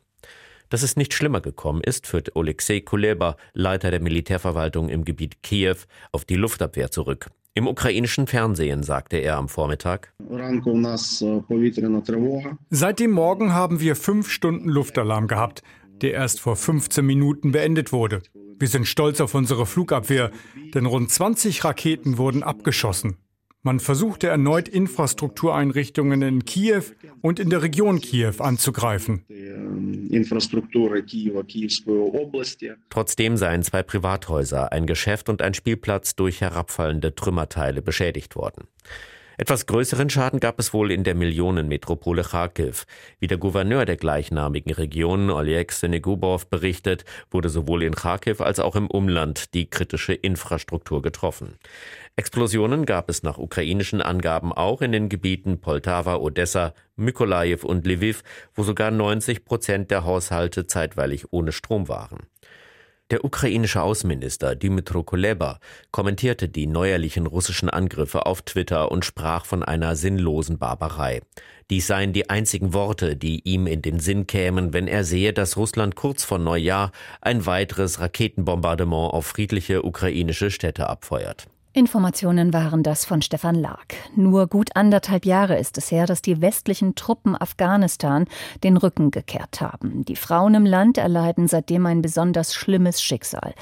Dass 0.69 0.81
es 0.81 0.95
nicht 0.95 1.13
schlimmer 1.13 1.41
gekommen 1.41 1.81
ist, 1.81 2.07
führt 2.07 2.35
Oleksiy 2.35 2.81
Kuleba, 2.81 3.37
Leiter 3.53 3.91
der 3.91 4.01
Militärverwaltung 4.01 4.89
im 4.89 5.05
Gebiet 5.05 5.43
Kiew, 5.43 5.77
auf 6.11 6.25
die 6.25 6.35
Luftabwehr 6.35 6.89
zurück. 6.89 7.29
Im 7.55 7.67
ukrainischen 7.67 8.25
Fernsehen 8.25 8.81
sagte 8.81 9.17
er 9.17 9.37
am 9.37 9.47
Vormittag. 9.47 10.11
Seit 12.71 12.99
dem 12.99 13.11
Morgen 13.11 13.53
haben 13.53 13.79
wir 13.79 13.95
fünf 13.95 14.31
Stunden 14.31 14.69
Luftalarm 14.69 15.27
gehabt, 15.27 15.61
der 16.01 16.13
erst 16.13 16.39
vor 16.39 16.55
15 16.55 17.05
Minuten 17.05 17.51
beendet 17.51 17.91
wurde. 17.91 18.23
Wir 18.57 18.67
sind 18.67 18.87
stolz 18.87 19.21
auf 19.21 19.35
unsere 19.35 19.67
Flugabwehr, 19.67 20.31
denn 20.73 20.87
rund 20.87 21.11
20 21.11 21.63
Raketen 21.63 22.17
wurden 22.17 22.41
abgeschossen. 22.41 23.17
Man 23.65 23.79
versuchte 23.79 24.27
erneut 24.27 24.67
Infrastruktureinrichtungen 24.67 26.21
in 26.21 26.43
Kiew 26.43 26.83
und 27.21 27.39
in 27.39 27.49
der 27.49 27.61
Region 27.61 28.01
Kiew 28.01 28.33
anzugreifen. 28.39 29.23
Trotzdem 32.89 33.37
seien 33.37 33.63
zwei 33.63 33.83
Privathäuser, 33.83 34.71
ein 34.73 34.85
Geschäft 34.85 35.29
und 35.29 35.41
ein 35.41 35.53
Spielplatz 35.53 36.15
durch 36.17 36.41
herabfallende 36.41 37.15
Trümmerteile 37.15 37.81
beschädigt 37.81 38.35
worden. 38.35 38.67
Etwas 39.37 39.65
größeren 39.65 40.09
Schaden 40.11 40.39
gab 40.39 40.59
es 40.59 40.73
wohl 40.73 40.91
in 40.91 41.03
der 41.03 41.15
Millionenmetropole 41.15 42.23
Kharkiv. 42.23 42.85
Wie 43.19 43.27
der 43.27 43.39
Gouverneur 43.39 43.85
der 43.85 43.97
gleichnamigen 43.97 44.71
Region, 44.71 45.31
Oleg 45.31 45.71
Senegubov, 45.71 46.47
berichtet, 46.47 47.03
wurde 47.31 47.49
sowohl 47.49 47.83
in 47.83 47.95
Kharkiv 47.95 48.41
als 48.41 48.59
auch 48.59 48.75
im 48.75 48.87
Umland 48.87 49.53
die 49.55 49.69
kritische 49.69 50.13
Infrastruktur 50.13 51.01
getroffen. 51.01 51.55
Explosionen 52.15 52.85
gab 52.85 53.09
es 53.09 53.23
nach 53.23 53.39
ukrainischen 53.39 54.01
Angaben 54.01 54.53
auch 54.53 54.81
in 54.81 54.91
den 54.91 55.09
Gebieten 55.09 55.59
Poltawa, 55.59 56.17
Odessa, 56.17 56.75
Mykolajiw 56.95 57.65
und 57.65 57.87
Lviv, 57.87 58.23
wo 58.53 58.61
sogar 58.61 58.91
90 58.91 59.45
Prozent 59.45 59.89
der 59.89 60.03
Haushalte 60.03 60.67
zeitweilig 60.67 61.33
ohne 61.33 61.51
Strom 61.51 61.87
waren. 61.87 62.27
Der 63.11 63.25
ukrainische 63.25 63.81
Außenminister 63.81 64.55
Dmytro 64.55 65.03
Kuleba 65.03 65.59
kommentierte 65.91 66.47
die 66.47 66.67
neuerlichen 66.67 67.27
russischen 67.27 67.69
Angriffe 67.69 68.25
auf 68.25 68.41
Twitter 68.41 68.91
und 68.91 69.05
sprach 69.05 69.45
von 69.45 69.61
einer 69.61 69.95
sinnlosen 69.95 70.57
Barbarei. 70.57 71.21
Dies 71.69 71.87
seien 71.87 72.13
die 72.13 72.29
einzigen 72.29 72.73
Worte, 72.73 73.15
die 73.15 73.41
ihm 73.47 73.67
in 73.67 73.81
den 73.81 73.99
Sinn 73.99 74.25
kämen, 74.25 74.73
wenn 74.73 74.87
er 74.87 75.03
sehe, 75.03 75.33
dass 75.33 75.57
Russland 75.57 75.95
kurz 75.95 76.23
vor 76.23 76.39
Neujahr 76.39 76.91
ein 77.21 77.45
weiteres 77.45 77.99
Raketenbombardement 77.99 79.13
auf 79.13 79.25
friedliche 79.25 79.83
ukrainische 79.83 80.49
Städte 80.49 80.89
abfeuert. 80.89 81.47
Informationen 81.75 82.53
waren 82.53 82.83
das 82.83 83.03
von 83.03 83.23
Stefan 83.23 83.55
Lag. 83.55 83.85
Nur 84.15 84.45
gut 84.45 84.75
anderthalb 84.75 85.25
Jahre 85.25 85.57
ist 85.57 85.75
es 85.79 85.89
her, 85.89 86.05
dass 86.05 86.21
die 86.21 86.39
westlichen 86.39 86.93
Truppen 86.93 87.35
Afghanistan 87.35 88.27
den 88.63 88.77
Rücken 88.77 89.09
gekehrt 89.09 89.59
haben. 89.59 90.05
Die 90.05 90.15
Frauen 90.15 90.53
im 90.53 90.67
Land 90.67 90.99
erleiden 90.99 91.47
seitdem 91.47 91.87
ein 91.87 92.03
besonders 92.03 92.53
schlimmes 92.53 93.01
Schicksal. 93.01 93.55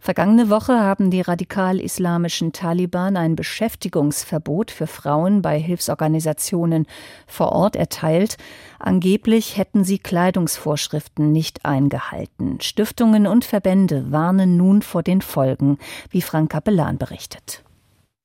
Vergangene 0.00 0.48
Woche 0.48 0.80
haben 0.80 1.10
die 1.10 1.20
radikal-islamischen 1.20 2.54
Taliban 2.54 3.18
ein 3.18 3.36
Beschäftigungsverbot 3.36 4.70
für 4.70 4.86
Frauen 4.86 5.42
bei 5.42 5.58
Hilfsorganisationen 5.58 6.86
vor 7.26 7.52
Ort 7.52 7.76
erteilt. 7.76 8.38
Angeblich 8.78 9.58
hätten 9.58 9.84
sie 9.84 9.98
Kleidungsvorschriften 9.98 11.32
nicht 11.32 11.66
eingehalten. 11.66 12.62
Stiftungen 12.62 13.26
und 13.26 13.44
Verbände 13.44 14.10
warnen 14.10 14.56
nun 14.56 14.80
vor 14.80 15.02
den 15.02 15.20
Folgen, 15.20 15.76
wie 16.08 16.22
Frank 16.22 16.50
Kapellan 16.50 16.96
berichtet. 16.96 17.57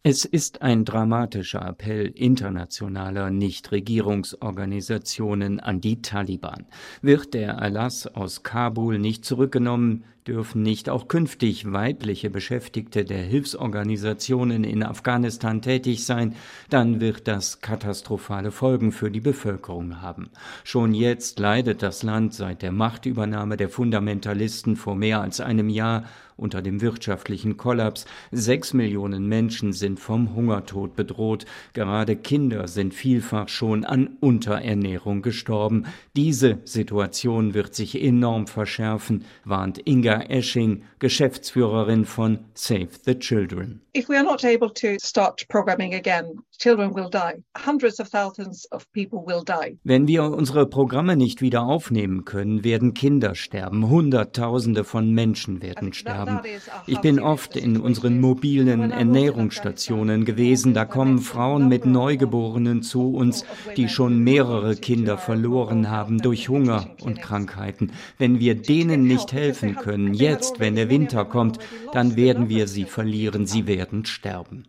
Es 0.06 0.26
ist 0.26 0.62
ein 0.62 0.84
dramatischer 0.84 1.66
Appell 1.66 2.08
internationaler 2.08 3.30
Nichtregierungsorganisationen 3.30 5.62
an 5.62 5.80
die 5.80 6.02
Taliban. 6.02 6.66
Wird 7.02 7.34
der 7.34 7.54
Erlass 7.54 8.08
aus 8.08 8.44
Kabul 8.44 9.00
nicht 9.00 9.24
zurückgenommen, 9.24 10.04
dürfen 10.28 10.62
nicht 10.62 10.90
auch 10.90 11.08
künftig 11.08 11.72
weibliche 11.72 12.30
Beschäftigte 12.30 13.06
der 13.06 13.22
Hilfsorganisationen 13.22 14.66
in 14.66 14.84
Afghanistan 14.84 15.62
tätig 15.62 16.06
sein, 16.06 16.36
dann 16.70 17.00
wird 17.00 17.30
das 17.30 17.62
katastrophale 17.62 18.52
Folgen 18.52 18.92
für 18.92 19.10
die 19.10 19.22
Bevölkerung 19.22 20.02
haben. 20.02 20.32
Schon 20.66 20.94
jetzt 20.94 21.40
leidet 21.40 21.82
das 21.82 22.04
Land 22.04 22.34
seit 22.34 22.62
der 22.62 22.74
Machtübernahme 22.74 23.56
der 23.56 23.70
Fundamentalisten 23.70 24.76
vor 24.76 24.96
mehr 24.96 25.22
als 25.22 25.40
einem 25.40 25.70
Jahr 25.70 26.04
unter 26.36 26.62
dem 26.62 26.82
wirtschaftlichen 26.82 27.58
Kollaps. 27.58 28.06
Sechs 28.32 28.74
Millionen 28.74 29.28
Menschen 29.28 29.74
sind 29.74 30.00
vom 30.00 30.36
Hungertod 30.36 30.96
bedroht. 30.96 31.46
Gerade 31.74 32.16
Kinder 32.16 32.68
sind 32.68 32.94
vielfach 32.94 33.50
schon 33.50 33.86
an 33.86 34.18
Unterernährung 34.20 35.22
gestorben. 35.22 35.86
Diese 36.16 36.60
Situation 36.66 37.54
wird 37.54 37.76
sich 37.76 38.02
enorm 38.02 38.48
verschärfen, 38.48 39.26
warnt 39.46 39.80
Inga 39.88 40.24
Esching, 40.24 40.84
Geschäftsführerin 41.00 42.06
von 42.06 42.40
Save 42.54 42.90
the 43.06 43.16
Children. 43.18 43.82
If 43.96 44.10
we 44.10 44.16
are 44.16 44.24
not 44.24 44.44
able 44.44 44.74
to 44.74 44.98
start 45.00 45.48
programming 45.50 45.94
again, 45.94 46.40
children 46.58 46.96
will 46.96 47.10
die. 47.12 47.44
Hundreds 47.56 48.00
of 48.00 48.10
thousands 48.10 48.68
of 48.72 48.92
people 48.92 49.20
will 49.20 49.44
die. 49.46 49.78
Wenn 49.84 50.08
wir 50.08 50.24
unsere 50.24 50.66
Programme 50.66 51.16
nicht 51.16 51.42
wieder 51.42 51.62
aufnehmen 51.64 52.26
können, 52.26 52.64
werden 52.64 52.96
Kinder 52.96 53.36
sterben. 53.36 53.90
Hunderttausende 53.90 54.84
von 54.84 55.12
Menschen 55.12 55.62
werden 55.62 55.94
sterben 55.94 56.23
haben. 56.30 56.40
Ich 56.88 57.00
bin 57.00 57.20
oft 57.20 57.56
in 57.56 57.80
unseren 57.80 58.20
mobilen 58.20 58.92
Ernährungsstationen 58.92 60.26
gewesen. 60.26 60.74
Da 60.74 60.86
kommen 60.86 61.20
Frauen 61.20 61.68
mit 61.68 61.86
Neugeborenen 61.86 62.82
zu 62.82 63.14
uns, 63.14 63.46
die 63.78 63.90
schon 63.90 64.20
mehrere 64.20 64.76
Kinder 64.76 65.18
verloren 65.18 65.90
haben 65.90 66.20
durch 66.20 66.50
Hunger 66.50 66.88
und 67.02 67.22
Krankheiten. 67.22 67.92
Wenn 68.18 68.40
wir 68.40 68.56
denen 68.56 69.04
nicht 69.04 69.34
helfen 69.34 69.76
können, 69.76 70.14
jetzt, 70.14 70.60
wenn 70.60 70.76
der 70.76 70.90
Winter 70.90 71.26
kommt, 71.26 71.60
dann 71.92 72.16
werden 72.16 72.50
wir 72.50 72.68
sie 72.68 72.86
verlieren. 72.86 73.46
Sie 73.46 73.68
werden 73.68 74.06
sterben. 74.06 74.66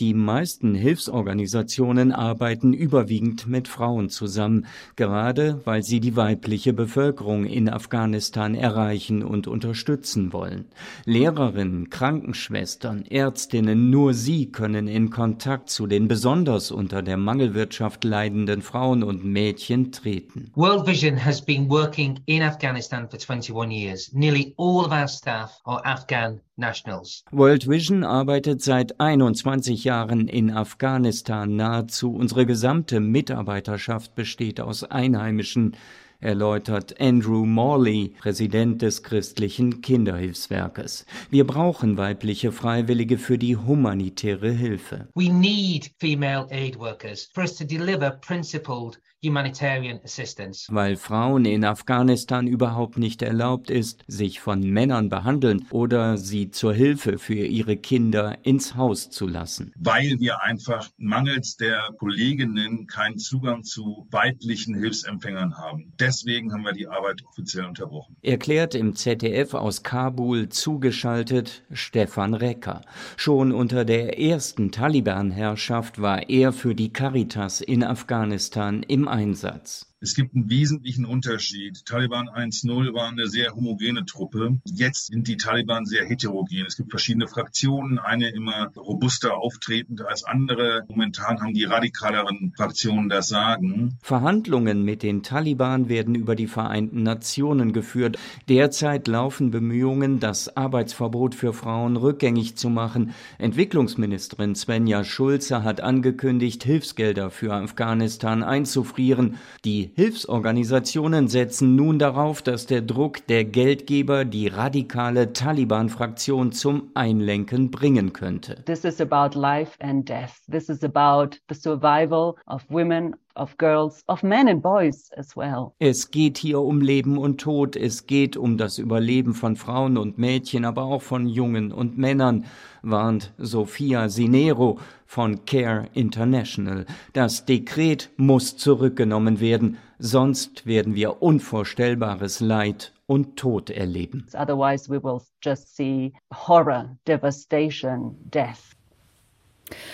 Die 0.00 0.14
meisten 0.14 0.74
Hilfsorganisationen 0.74 2.12
arbeiten 2.12 2.72
überwiegend 2.72 3.46
mit 3.46 3.68
Frauen 3.68 4.08
zusammen, 4.10 4.66
gerade 4.96 5.60
weil 5.64 5.82
sie 5.82 6.00
die 6.00 6.16
weibliche 6.16 6.72
Bevölkerung 6.72 7.44
in 7.44 7.68
Afghanistan 7.68 8.23
erreichen 8.54 9.22
und 9.22 9.46
unterstützen 9.46 10.32
wollen. 10.32 10.66
Lehrerinnen, 11.04 11.90
Krankenschwestern, 11.90 13.04
Ärztinnen, 13.06 13.90
nur 13.90 14.14
sie 14.14 14.50
können 14.50 14.88
in 14.88 15.10
Kontakt 15.10 15.70
zu 15.70 15.86
den 15.86 16.08
besonders 16.08 16.70
unter 16.70 17.02
der 17.02 17.16
Mangelwirtschaft 17.16 18.04
leidenden 18.04 18.62
Frauen 18.62 19.02
und 19.02 19.24
Mädchen 19.24 19.92
treten. 19.92 20.50
World 20.54 20.86
Vision 20.86 21.24
has 21.24 21.40
been 21.40 21.68
working 21.68 22.20
in 22.26 22.42
Afghanistan 22.42 23.08
for 23.08 23.18
21 23.18 23.70
years. 23.70 24.12
Nearly 24.12 24.54
all 24.56 24.84
of 24.84 24.92
our 24.92 25.08
staff 25.08 25.60
are 25.64 25.84
Afghan 25.84 26.40
nationals. 26.56 27.24
World 27.30 27.68
Vision 27.68 28.04
arbeitet 28.04 28.62
seit 28.62 29.00
21 29.00 29.84
Jahren 29.84 30.28
in 30.28 30.50
Afghanistan. 30.50 31.56
Nahezu 31.56 32.12
unsere 32.12 32.46
gesamte 32.46 33.00
Mitarbeiterschaft 33.00 34.14
besteht 34.14 34.60
aus 34.60 34.84
Einheimischen 34.84 35.76
erläutert 36.24 37.00
Andrew 37.00 37.44
Morley, 37.44 38.14
Präsident 38.18 38.82
des 38.82 39.02
christlichen 39.02 39.80
Kinderhilfswerkes. 39.80 41.06
Wir 41.30 41.46
brauchen 41.46 41.96
weibliche 41.96 42.50
Freiwillige 42.50 43.18
für 43.18 43.38
die 43.38 43.56
humanitäre 43.56 44.50
Hilfe. 44.50 45.08
We 45.14 45.32
need 45.32 45.90
female 45.98 46.46
aid 46.50 46.78
workers 46.78 47.30
for 47.32 47.44
us 47.44 47.54
to 47.56 47.64
deliver 47.64 48.10
principled 48.10 48.98
humanitarian 49.24 50.00
assistance. 50.04 50.66
Weil 50.70 50.96
Frauen 50.96 51.44
in 51.44 51.64
Afghanistan 51.64 52.46
überhaupt 52.46 52.98
nicht 52.98 53.22
erlaubt 53.22 53.70
ist, 53.70 54.04
sich 54.06 54.40
von 54.40 54.60
Männern 54.60 55.08
behandeln 55.08 55.66
oder 55.70 56.16
sie 56.16 56.50
zur 56.50 56.74
Hilfe 56.74 57.18
für 57.18 57.34
ihre 57.34 57.76
Kinder 57.76 58.38
ins 58.42 58.74
Haus 58.74 59.10
zu 59.10 59.26
lassen. 59.26 59.72
Weil 59.76 60.16
wir 60.20 60.42
einfach 60.42 60.90
mangels 60.96 61.56
der 61.56 61.90
Kolleginnen 61.98 62.86
keinen 62.86 63.18
Zugang 63.18 63.64
zu 63.64 64.06
weiblichen 64.10 64.74
Hilfsempfängern 64.74 65.56
haben. 65.56 65.92
Deswegen 65.98 66.52
haben 66.52 66.64
wir 66.64 66.72
die 66.72 66.86
Arbeit 66.86 67.22
offiziell 67.26 67.64
unterbrochen. 67.64 68.16
Erklärt 68.22 68.74
im 68.74 68.94
ZDF 68.94 69.54
aus 69.54 69.82
Kabul 69.82 70.48
zugeschaltet 70.48 71.62
Stefan 71.72 72.34
Recker. 72.34 72.82
Schon 73.16 73.52
unter 73.52 73.84
der 73.84 74.18
ersten 74.20 74.70
Taliban-Herrschaft 74.70 76.00
war 76.00 76.28
er 76.28 76.52
für 76.52 76.74
die 76.74 76.92
Caritas 76.92 77.60
in 77.60 77.82
Afghanistan 77.82 78.82
im 78.82 79.08
Einsatz. 79.14 79.93
Es 80.04 80.14
gibt 80.14 80.34
einen 80.34 80.50
wesentlichen 80.50 81.06
Unterschied. 81.06 81.86
Taliban 81.86 82.28
1.0 82.28 82.92
war 82.92 83.08
eine 83.08 83.26
sehr 83.26 83.54
homogene 83.54 84.04
Truppe. 84.04 84.58
Jetzt 84.66 85.06
sind 85.06 85.26
die 85.28 85.38
Taliban 85.38 85.86
sehr 85.86 86.04
heterogen. 86.04 86.66
Es 86.66 86.76
gibt 86.76 86.90
verschiedene 86.90 87.26
Fraktionen, 87.26 87.98
eine 87.98 88.28
immer 88.28 88.70
robuster 88.76 89.38
auftretend 89.38 90.02
als 90.02 90.22
andere. 90.24 90.84
Momentan 90.88 91.40
haben 91.40 91.54
die 91.54 91.64
radikaleren 91.64 92.52
Fraktionen 92.54 93.08
das 93.08 93.28
Sagen. 93.28 93.96
Verhandlungen 94.02 94.84
mit 94.84 95.02
den 95.02 95.22
Taliban 95.22 95.88
werden 95.88 96.14
über 96.14 96.36
die 96.36 96.48
Vereinten 96.48 97.02
Nationen 97.02 97.72
geführt. 97.72 98.18
Derzeit 98.50 99.08
laufen 99.08 99.52
Bemühungen, 99.52 100.20
das 100.20 100.54
Arbeitsverbot 100.54 101.34
für 101.34 101.54
Frauen 101.54 101.96
rückgängig 101.96 102.56
zu 102.56 102.68
machen. 102.68 103.14
Entwicklungsministerin 103.38 104.54
Svenja 104.54 105.02
Schulze 105.02 105.62
hat 105.62 105.80
angekündigt, 105.80 106.62
Hilfsgelder 106.62 107.30
für 107.30 107.54
Afghanistan 107.54 108.42
einzufrieren. 108.42 109.38
Die 109.64 109.93
Hilfsorganisationen 109.96 111.28
setzen 111.28 111.76
nun 111.76 112.00
darauf, 112.00 112.42
dass 112.42 112.66
der 112.66 112.82
Druck 112.82 113.24
der 113.28 113.44
Geldgeber 113.44 114.24
die 114.24 114.48
radikale 114.48 115.32
Taliban-Fraktion 115.32 116.50
zum 116.50 116.90
Einlenken 116.94 117.70
bringen 117.70 118.12
könnte. 118.12 118.64
This 118.64 118.84
is 118.84 119.00
about 119.00 119.38
life 119.38 119.78
and 119.80 120.08
death. 120.08 120.32
This 120.50 120.68
is 120.68 120.82
about 120.82 121.38
the 121.48 121.54
survival 121.54 122.34
of 122.46 122.64
women 122.68 123.14
of 123.36 123.56
girls, 123.58 124.02
of 124.08 124.22
men 124.22 124.48
and 124.48 124.62
boys 124.62 125.10
as 125.16 125.36
well. 125.36 125.74
Es 125.78 126.10
geht 126.10 126.38
hier 126.38 126.60
um 126.60 126.80
Leben 126.80 127.18
und 127.18 127.40
Tod, 127.40 127.76
es 127.76 128.06
geht 128.06 128.36
um 128.36 128.56
das 128.56 128.78
Überleben 128.78 129.34
von 129.34 129.56
Frauen 129.56 129.96
und 129.96 130.18
Mädchen, 130.18 130.64
aber 130.64 130.84
auch 130.84 131.02
von 131.02 131.26
Jungen 131.26 131.72
und 131.72 131.98
Männern, 131.98 132.44
warnt 132.82 133.32
Sophia 133.38 134.08
Sinero 134.08 134.78
von 135.06 135.44
Care 135.46 135.88
International. 135.94 136.86
Das 137.12 137.44
Dekret 137.44 138.10
muss 138.16 138.56
zurückgenommen 138.56 139.40
werden, 139.40 139.78
sonst 139.98 140.66
werden 140.66 140.94
wir 140.94 141.22
unvorstellbares 141.22 142.40
Leid 142.40 142.92
und 143.06 143.36
Tod 143.36 143.70
erleben. 143.70 144.26
Otherwise 144.34 144.88
we 144.88 145.02
will 145.02 145.20
just 145.42 145.74
see 145.74 146.12
horror, 146.32 146.96
devastation, 147.06 148.16
death. 148.30 148.73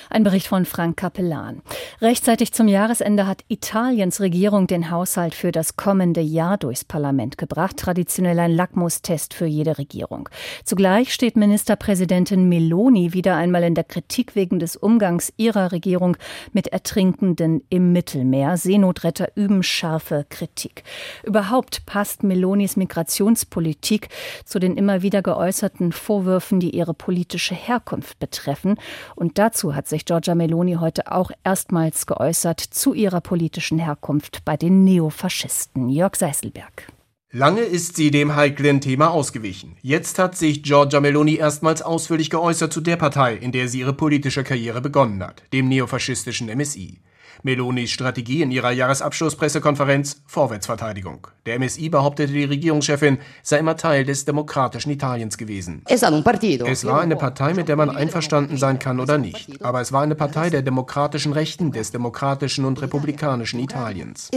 Ein 0.08 0.24
Bericht 0.24 0.48
von 0.48 0.64
Frank 0.64 0.96
Capellan. 0.96 1.62
Rechtzeitig 2.00 2.52
zum 2.52 2.66
Jahresende 2.66 3.26
hat 3.26 3.44
Italiens 3.48 4.20
Regierung 4.20 4.66
den 4.66 4.90
Haushalt 4.90 5.34
für 5.34 5.52
das 5.52 5.76
kommende 5.76 6.20
Jahr 6.20 6.58
durchs 6.58 6.84
Parlament 6.84 7.38
gebracht. 7.38 7.76
Traditionell 7.76 8.38
ein 8.40 8.50
Lackmustest 8.50 9.32
für 9.34 9.46
jede 9.46 9.78
Regierung. 9.78 10.28
Zugleich 10.64 11.14
steht 11.14 11.36
Ministerpräsidentin 11.36 12.48
Meloni 12.48 13.12
wieder 13.12 13.36
einmal 13.36 13.62
in 13.62 13.74
der 13.74 13.84
Kritik 13.84 14.34
wegen 14.34 14.58
des 14.58 14.76
Umgangs 14.76 15.32
ihrer 15.36 15.72
Regierung 15.72 16.16
mit 16.52 16.68
Ertrinkenden 16.68 17.62
im 17.68 17.92
Mittelmeer. 17.92 18.56
Seenotretter 18.56 19.28
üben 19.36 19.62
scharfe 19.62 20.26
Kritik. 20.28 20.82
Überhaupt 21.22 21.86
passt 21.86 22.24
Melonis 22.24 22.76
Migrationspolitik 22.76 24.08
zu 24.44 24.58
den 24.58 24.76
immer 24.76 25.02
wieder 25.02 25.22
geäußerten 25.22 25.92
Vorwürfen, 25.92 26.58
die 26.58 26.70
ihre 26.70 26.94
politische 26.94 27.54
Herkunft 27.54 28.18
betreffen. 28.18 28.76
Und 29.14 29.38
dazu 29.38 29.59
hat 29.74 29.86
sich 29.86 30.04
Giorgia 30.04 30.34
Meloni 30.34 30.74
heute 30.74 31.12
auch 31.12 31.30
erstmals 31.44 32.06
geäußert 32.06 32.60
zu 32.60 32.94
ihrer 32.94 33.20
politischen 33.20 33.78
Herkunft 33.78 34.44
bei 34.44 34.56
den 34.56 34.84
Neofaschisten. 34.84 35.88
Jörg 35.88 36.16
Seiselberg. 36.16 36.92
Lange 37.32 37.60
ist 37.60 37.94
sie 37.94 38.10
dem 38.10 38.34
heiklen 38.34 38.80
Thema 38.80 39.10
ausgewichen. 39.10 39.76
Jetzt 39.82 40.18
hat 40.18 40.36
sich 40.36 40.64
Giorgia 40.64 40.98
Meloni 40.98 41.36
erstmals 41.36 41.80
ausführlich 41.80 42.28
geäußert 42.28 42.72
zu 42.72 42.80
der 42.80 42.96
Partei, 42.96 43.36
in 43.36 43.52
der 43.52 43.68
sie 43.68 43.80
ihre 43.80 43.92
politische 43.92 44.42
Karriere 44.42 44.80
begonnen 44.80 45.22
hat, 45.22 45.44
dem 45.52 45.68
neofaschistischen 45.68 46.48
MSI. 46.48 46.98
Melonis 47.42 47.90
Strategie 47.90 48.42
in 48.42 48.50
ihrer 48.50 48.70
Jahresabschlusspressekonferenz 48.70 50.22
Vorwärtsverteidigung. 50.26 51.26
Der 51.46 51.58
MSI 51.58 51.88
behauptete, 51.88 52.32
die 52.32 52.44
Regierungschefin 52.44 53.18
sei 53.42 53.58
immer 53.58 53.76
Teil 53.76 54.04
des 54.04 54.24
demokratischen 54.24 54.90
Italiens 54.90 55.38
gewesen. 55.38 55.82
Es 55.86 56.02
war 56.02 57.00
eine 57.00 57.16
Partei, 57.16 57.54
mit 57.54 57.68
der 57.68 57.76
man 57.76 57.90
einverstanden 57.90 58.56
sein 58.56 58.78
kann 58.78 59.00
oder 59.00 59.18
nicht. 59.18 59.62
Aber 59.62 59.80
es 59.80 59.92
war 59.92 60.02
eine 60.02 60.14
Partei 60.14 60.50
der 60.50 60.62
demokratischen 60.62 61.32
Rechten, 61.32 61.72
des 61.72 61.90
demokratischen 61.90 62.64
und 62.64 62.80
republikanischen 62.80 63.60
Italiens. 63.60 64.30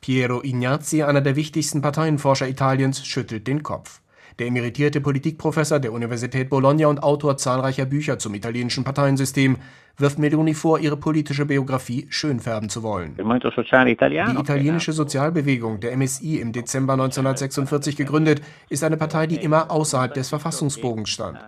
Piero 0.00 0.42
Ignazzi, 0.42 1.02
einer 1.02 1.20
der 1.20 1.36
wichtigsten 1.36 1.82
Parteienforscher 1.82 2.48
Italiens, 2.48 3.04
schüttelt 3.06 3.46
den 3.46 3.62
Kopf. 3.62 4.00
Der 4.38 4.46
emeritierte 4.46 5.00
Politikprofessor 5.00 5.80
der 5.80 5.92
Universität 5.92 6.48
Bologna 6.48 6.86
und 6.86 7.02
Autor 7.02 7.36
zahlreicher 7.36 7.86
Bücher 7.86 8.20
zum 8.20 8.34
italienischen 8.34 8.84
Parteiensystem 8.84 9.56
wirft 9.96 10.20
Meloni 10.20 10.54
vor, 10.54 10.78
ihre 10.78 10.96
politische 10.96 11.44
Biografie 11.44 12.06
schönfärben 12.08 12.68
zu 12.68 12.84
wollen. 12.84 13.16
Die 13.16 14.40
italienische 14.40 14.92
Sozialbewegung, 14.92 15.80
der 15.80 15.96
MSI, 15.96 16.36
im 16.38 16.52
Dezember 16.52 16.92
1946 16.92 17.96
gegründet, 17.96 18.40
ist 18.68 18.84
eine 18.84 18.96
Partei, 18.96 19.26
die 19.26 19.36
immer 19.36 19.72
außerhalb 19.72 20.14
des 20.14 20.28
Verfassungsbogens 20.28 21.10
stand. 21.10 21.38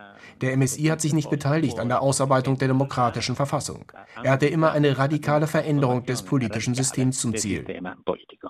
Der 0.40 0.57
MSI 0.57 0.85
hat 0.85 1.00
sich 1.00 1.12
nicht 1.12 1.31
beteiligt 1.31 1.79
an 1.79 1.88
der 1.88 2.00
Ausarbeitung 2.00 2.59
der 2.59 2.68
demokratischen 2.68 3.37
Verfassung. 3.37 3.85
Er 4.22 4.33
hatte 4.33 4.46
immer 4.46 4.72
eine 4.72 4.96
radikale 4.98 5.46
Veränderung 5.46 6.05
des 6.07 6.22
politischen 6.22 6.74
Systems 6.74 7.20
zum 7.20 7.37
Ziel. 7.37 7.64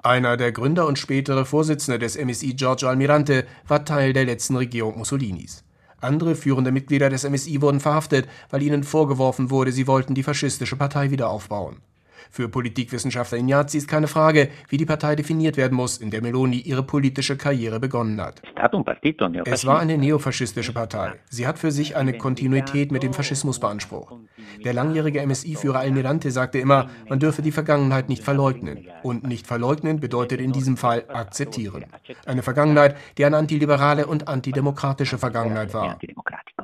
Einer 0.02 0.38
der 0.38 0.50
Gründer 0.50 0.86
und 0.86 0.98
spätere 0.98 1.44
Vorsitzende 1.44 1.98
des 1.98 2.16
MSI, 2.16 2.54
Giorgio 2.54 2.88
Almirante, 2.88 3.44
war 3.68 3.84
Teil 3.84 4.14
der 4.14 4.24
letzten 4.24 4.56
Regierung 4.56 4.96
Mussolinis. 4.96 5.62
Andere 6.00 6.36
führende 6.36 6.72
Mitglieder 6.72 7.10
des 7.10 7.28
MSI 7.28 7.60
wurden 7.60 7.80
verhaftet, 7.80 8.26
weil 8.48 8.62
ihnen 8.62 8.82
vorgeworfen 8.82 9.50
wurde, 9.50 9.72
sie 9.72 9.86
wollten 9.86 10.14
die 10.14 10.22
faschistische 10.22 10.76
Partei 10.76 11.10
wieder 11.10 11.28
aufbauen. 11.28 11.82
Für 12.30 12.48
Politikwissenschaftler 12.48 13.38
Ignazzi 13.38 13.78
ist 13.78 13.88
keine 13.88 14.06
Frage, 14.06 14.50
wie 14.68 14.76
die 14.76 14.86
Partei 14.86 15.16
definiert 15.16 15.56
werden 15.56 15.74
muss, 15.76 15.98
in 15.98 16.10
der 16.10 16.22
Meloni 16.22 16.58
ihre 16.58 16.84
politische 16.84 17.36
Karriere 17.36 17.80
begonnen 17.80 18.20
hat. 18.20 18.40
Es 19.44 19.66
war 19.66 19.80
eine 19.80 19.98
neofaschistische 19.98 20.72
Partei. 20.72 21.14
Sie 21.28 21.46
hat 21.46 21.58
für 21.58 21.72
sich 21.72 21.96
eine 21.96 22.16
Kontinuität 22.16 22.92
mit 22.92 23.02
dem 23.02 23.12
Faschismus 23.12 23.58
beansprucht. 23.58 24.14
Der 24.64 24.72
langjährige 24.72 25.26
MSI-Führer 25.26 25.80
Almirante 25.80 26.30
sagte 26.30 26.58
immer, 26.58 26.88
man 27.08 27.18
dürfe 27.18 27.42
die 27.42 27.52
Vergangenheit 27.52 28.08
nicht 28.08 28.22
verleugnen. 28.22 28.86
Und 29.02 29.26
nicht 29.26 29.46
verleugnen 29.46 29.98
bedeutet 29.98 30.40
in 30.40 30.52
diesem 30.52 30.76
Fall 30.76 31.04
akzeptieren. 31.08 31.86
Eine 32.26 32.42
Vergangenheit, 32.42 32.96
die 33.18 33.24
eine 33.24 33.38
antiliberale 33.38 34.06
und 34.06 34.28
antidemokratische 34.28 35.18
Vergangenheit 35.18 35.74
war. 35.74 35.98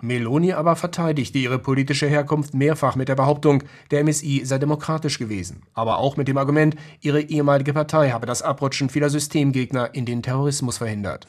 Meloni 0.02 0.52
aber 0.52 0.76
verteidigte 0.76 1.38
ihre 1.38 1.58
politische 1.58 2.06
Herkunft 2.06 2.54
mehrfach 2.54 2.96
mit 2.96 3.08
der 3.08 3.14
Behauptung, 3.14 3.62
der 3.90 4.04
MSI 4.04 4.42
sei 4.44 4.58
demokratisch 4.58 5.18
gewesen, 5.18 5.62
aber 5.74 5.98
auch 5.98 6.16
mit 6.16 6.28
dem 6.28 6.38
Argument, 6.38 6.76
ihre 7.00 7.20
ehemalige 7.20 7.72
Partei 7.72 8.10
habe 8.10 8.26
das 8.26 8.42
Abrutschen 8.42 8.90
vieler 8.90 9.10
Systemgegner 9.10 9.94
in 9.94 10.04
den 10.04 10.22
Terrorismus 10.22 10.78
verhindert. 10.78 11.26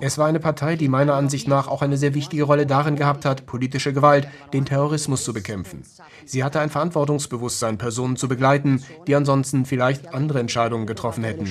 Es 0.00 0.18
war 0.18 0.26
eine 0.26 0.40
Partei, 0.40 0.76
die 0.76 0.88
meiner 0.88 1.14
Ansicht 1.14 1.48
nach 1.48 1.68
auch 1.68 1.82
eine 1.82 1.96
sehr 1.96 2.14
wichtige 2.14 2.44
Rolle 2.44 2.66
darin 2.66 2.96
gehabt 2.96 3.24
hat, 3.24 3.46
politische 3.46 3.92
Gewalt, 3.92 4.28
den 4.52 4.64
Terrorismus 4.64 5.24
zu 5.24 5.32
bekämpfen. 5.32 5.82
Sie 6.24 6.44
hatte 6.44 6.60
ein 6.60 6.70
Verantwortungsbewusstsein, 6.70 7.78
Personen 7.78 8.16
zu 8.16 8.28
begleiten, 8.28 8.82
die 9.06 9.14
ansonsten 9.14 9.64
vielleicht 9.64 10.14
andere 10.14 10.40
Entscheidungen 10.40 10.86
getroffen 10.86 11.24
hätten. 11.24 11.46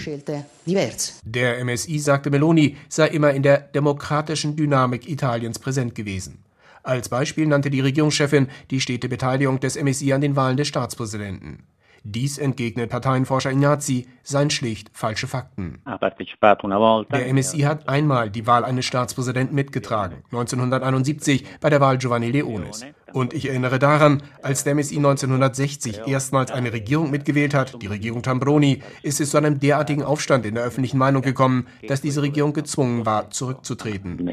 Der 1.24 1.64
MSI, 1.64 2.00
sagte 2.00 2.30
Meloni, 2.30 2.78
sei 2.88 3.08
immer 3.08 3.32
in 3.32 3.44
der 3.44 3.60
demokratischen 3.60 4.56
Dynamik 4.56 5.10
Italiens 5.10 5.60
präsent 5.60 5.96
gewesen. 5.96 6.44
Als 6.84 7.10
Beispiel 7.10 7.46
nannte 7.46 7.70
die 7.70 7.82
Regierungschefin 7.82 8.48
die 8.72 8.82
stete 8.82 9.10
Beteiligung 9.10 9.60
des 9.60 9.82
MSI 9.82 10.14
an 10.14 10.22
den 10.22 10.36
Wahlen 10.36 10.58
des 10.58 10.68
Staatspräsidenten. 10.68 11.64
Dies 12.04 12.38
entgegnet 12.38 12.90
Parteienforscher 12.90 13.52
Ignazzi, 13.52 14.08
seien 14.24 14.50
schlicht 14.50 14.90
falsche 14.94 15.28
Fakten. 15.28 15.82
Der 15.86 17.34
MSI 17.34 17.60
hat 17.60 17.90
einmal 17.90 18.30
die 18.30 18.48
Wahl 18.48 18.64
eines 18.64 18.86
Staatspräsidenten 18.86 19.56
mitgetragen, 19.56 20.24
1971 20.32 21.46
bei 21.60 21.70
der 21.70 21.82
Wahl 21.82 21.98
Giovanni 21.98 22.32
Leones. 22.32 22.86
Und 23.14 23.34
ich 23.34 23.50
erinnere 23.50 23.80
daran, 23.80 24.22
als 24.42 24.64
der 24.64 24.76
MSI 24.76 24.98
1960 24.98 26.02
erstmals 26.08 26.52
eine 26.52 26.72
Regierung 26.74 27.10
mitgewählt 27.10 27.54
hat, 27.54 27.82
die 27.82 27.88
Regierung 27.88 28.22
Tambroni, 28.22 28.84
ist 29.02 29.20
es 29.20 29.32
zu 29.32 29.38
einem 29.38 29.60
derartigen 29.60 30.04
Aufstand 30.04 30.46
in 30.46 30.56
der 30.56 30.64
öffentlichen 30.64 30.98
Meinung 30.98 31.22
gekommen, 31.22 31.68
dass 31.88 32.02
diese 32.02 32.22
Regierung 32.22 32.54
gezwungen 32.54 33.06
war, 33.06 33.32
zurückzutreten. 33.32 34.30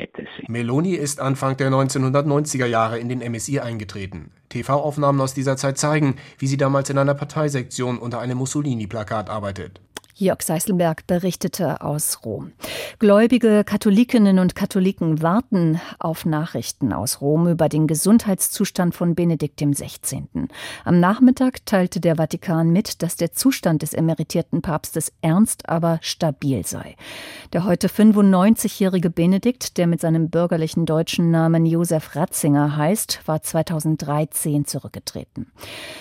Meloni 0.48 0.92
ist 0.92 1.20
Anfang 1.20 1.56
der 1.56 1.70
1990er 1.70 2.66
Jahre 2.66 2.98
in 2.98 3.08
den 3.08 3.18
MSI 3.20 3.60
eingetreten. 3.60 4.30
TV-Aufnahmen 4.48 5.20
aus 5.20 5.34
dieser 5.34 5.56
Zeit 5.56 5.78
zeigen, 5.78 6.16
wie 6.38 6.46
sie 6.46 6.56
damals 6.56 6.90
in 6.90 6.98
einer 6.98 7.14
Parteisektion 7.14 7.98
unter 7.98 8.20
einem 8.20 8.38
Mussolini-Plakat 8.38 9.30
arbeitet. 9.30 9.80
Jörg 10.18 10.40
Seißelberg 10.40 11.06
berichtete 11.06 11.82
aus 11.82 12.24
Rom. 12.24 12.52
Gläubige 12.98 13.64
Katholikinnen 13.64 14.38
und 14.38 14.54
Katholiken 14.54 15.20
warten 15.20 15.78
auf 15.98 16.24
Nachrichten 16.24 16.94
aus 16.94 17.20
Rom 17.20 17.46
über 17.48 17.68
den 17.68 17.86
Gesundheitszustand 17.86 18.94
von 18.94 19.14
Benedikt 19.14 19.60
XVI. 19.60 20.24
Am 20.86 21.00
Nachmittag 21.00 21.66
teilte 21.66 22.00
der 22.00 22.16
Vatikan 22.16 22.70
mit, 22.70 23.02
dass 23.02 23.16
der 23.16 23.32
Zustand 23.32 23.82
des 23.82 23.92
emeritierten 23.92 24.62
Papstes 24.62 25.12
ernst, 25.20 25.68
aber 25.68 25.98
stabil 26.00 26.64
sei. 26.64 26.96
Der 27.52 27.64
heute 27.64 27.88
95-jährige 27.88 29.10
Benedikt, 29.10 29.76
der 29.76 29.86
mit 29.86 30.00
seinem 30.00 30.30
bürgerlichen 30.30 30.86
deutschen 30.86 31.30
Namen 31.30 31.66
Josef 31.66 32.16
Ratzinger 32.16 32.78
heißt, 32.78 33.20
war 33.26 33.42
2013 33.42 34.64
zurückgetreten. 34.64 35.52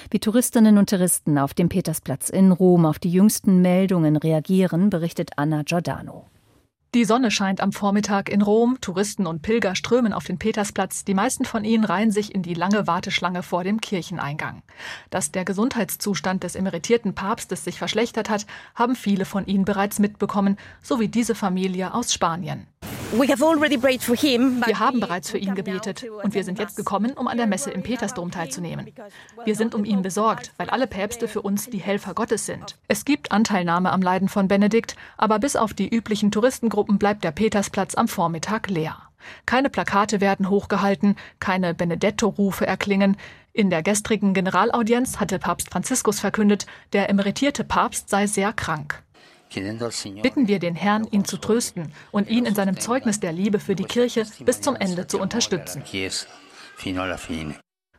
Wie 0.09 0.19
Touristinnen 0.19 0.77
und 0.77 0.89
Touristen 0.89 1.37
auf 1.37 1.53
dem 1.53 1.67
Petersplatz 1.67 2.29
in 2.29 2.53
Rom 2.53 2.85
auf 2.85 2.97
die 2.97 3.11
jüngsten 3.11 3.61
Meldungen 3.61 4.04
Veränderungen 4.05 4.17
reagieren, 4.17 4.89
berichtet 4.89 5.31
Anna 5.37 5.63
Giordano. 5.63 6.25
Die 6.95 7.03
Sonne 7.03 7.29
scheint 7.29 7.59
am 7.59 7.73
Vormittag 7.73 8.29
in 8.29 8.41
Rom, 8.41 8.77
Touristen 8.79 9.27
und 9.27 9.41
Pilger 9.41 9.75
strömen 9.75 10.13
auf 10.13 10.23
den 10.23 10.39
Petersplatz, 10.39 11.03
die 11.03 11.13
meisten 11.13 11.43
von 11.43 11.65
ihnen 11.65 11.83
reihen 11.83 12.09
sich 12.09 12.33
in 12.33 12.41
die 12.41 12.53
lange 12.53 12.87
Warteschlange 12.87 13.43
vor 13.43 13.65
dem 13.65 13.81
Kircheneingang. 13.81 14.63
Dass 15.09 15.29
der 15.29 15.43
Gesundheitszustand 15.43 16.45
des 16.45 16.55
emeritierten 16.55 17.13
Papstes 17.13 17.65
sich 17.65 17.79
verschlechtert 17.79 18.29
hat, 18.29 18.45
haben 18.75 18.95
viele 18.95 19.25
von 19.25 19.45
ihnen 19.45 19.65
bereits 19.65 19.99
mitbekommen, 19.99 20.55
so 20.81 21.01
wie 21.01 21.09
diese 21.09 21.35
Familie 21.35 21.93
aus 21.93 22.13
Spanien. 22.13 22.65
Wir 23.17 24.79
haben 24.79 24.99
bereits 24.99 25.29
für 25.29 25.37
ihn 25.37 25.55
gebetet 25.55 26.05
und 26.23 26.33
wir 26.33 26.43
sind 26.43 26.59
jetzt 26.59 26.75
gekommen, 26.75 27.13
um 27.13 27.27
an 27.27 27.37
der 27.37 27.47
Messe 27.47 27.71
im 27.71 27.81
Petersdom 27.81 28.29
teilzunehmen. 28.29 28.91
Wir 29.45 29.55
sind 29.55 29.73
um 29.73 29.85
ihn 29.85 30.01
besorgt, 30.01 30.51
weil 30.57 30.69
alle 30.69 30.85
Päpste 30.85 31.29
für 31.29 31.41
uns 31.41 31.69
die 31.69 31.77
Helfer 31.77 32.13
Gottes 32.13 32.45
sind. 32.45 32.75
Es 32.87 33.05
gibt 33.05 33.31
Anteilnahme 33.31 33.91
am 33.91 34.01
Leiden 34.01 34.27
von 34.27 34.49
Benedikt, 34.49 34.97
aber 35.17 35.39
bis 35.39 35.55
auf 35.55 35.73
die 35.73 35.87
üblichen 35.87 36.29
Touristengruppen 36.29 36.84
bleibt 36.85 37.23
der 37.23 37.31
Petersplatz 37.31 37.95
am 37.95 38.07
Vormittag 38.07 38.69
leer. 38.69 38.97
Keine 39.45 39.69
Plakate 39.69 40.21
werden 40.21 40.49
hochgehalten, 40.49 41.15
keine 41.39 41.73
Benedetto-Rufe 41.73 42.65
erklingen. 42.65 43.17
In 43.53 43.69
der 43.69 43.83
gestrigen 43.83 44.33
Generalaudienz 44.33 45.19
hatte 45.19 45.39
Papst 45.39 45.71
Franziskus 45.71 46.19
verkündet, 46.19 46.65
der 46.93 47.09
emeritierte 47.09 47.63
Papst 47.63 48.09
sei 48.09 48.27
sehr 48.27 48.53
krank. 48.53 49.01
Bitten 49.53 50.47
wir 50.47 50.59
den 50.59 50.75
Herrn, 50.75 51.07
ihn 51.11 51.23
zu 51.23 51.37
trösten 51.37 51.93
und 52.11 52.29
ihn 52.29 52.45
in 52.45 52.55
seinem 52.55 52.79
Zeugnis 52.79 53.19
der 53.19 53.31
Liebe 53.31 53.59
für 53.59 53.75
die 53.75 53.85
Kirche 53.85 54.25
bis 54.41 54.61
zum 54.61 54.75
Ende 54.75 55.07
zu 55.07 55.19
unterstützen. 55.19 55.83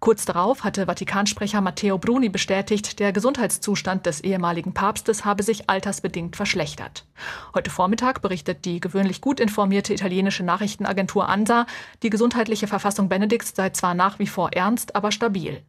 Kurz 0.00 0.24
darauf 0.26 0.64
hatte 0.64 0.86
Vatikansprecher 0.86 1.60
Matteo 1.62 1.98
Bruni 1.98 2.28
bestätigt, 2.28 2.98
der 2.98 3.12
Gesundheitszustand 3.12 4.04
des 4.04 4.20
ehemaligen 4.20 4.74
Papstes 4.74 5.24
habe 5.24 5.42
sich 5.42 5.70
altersbedingt 5.70 6.36
verschlechtert. 6.36 7.05
Heute 7.54 7.70
Vormittag 7.70 8.22
berichtet 8.22 8.64
die 8.64 8.80
gewöhnlich 8.80 9.20
gut 9.20 9.40
informierte 9.40 9.94
italienische 9.94 10.42
Nachrichtenagentur 10.42 11.28
ANSA, 11.28 11.66
die 12.02 12.10
gesundheitliche 12.10 12.66
Verfassung 12.66 13.08
Benedikts 13.08 13.52
sei 13.54 13.70
zwar 13.70 13.94
nach 13.94 14.18
wie 14.18 14.26
vor 14.26 14.52
ernst, 14.52 14.96
aber 14.96 15.12
stabil. 15.12 15.62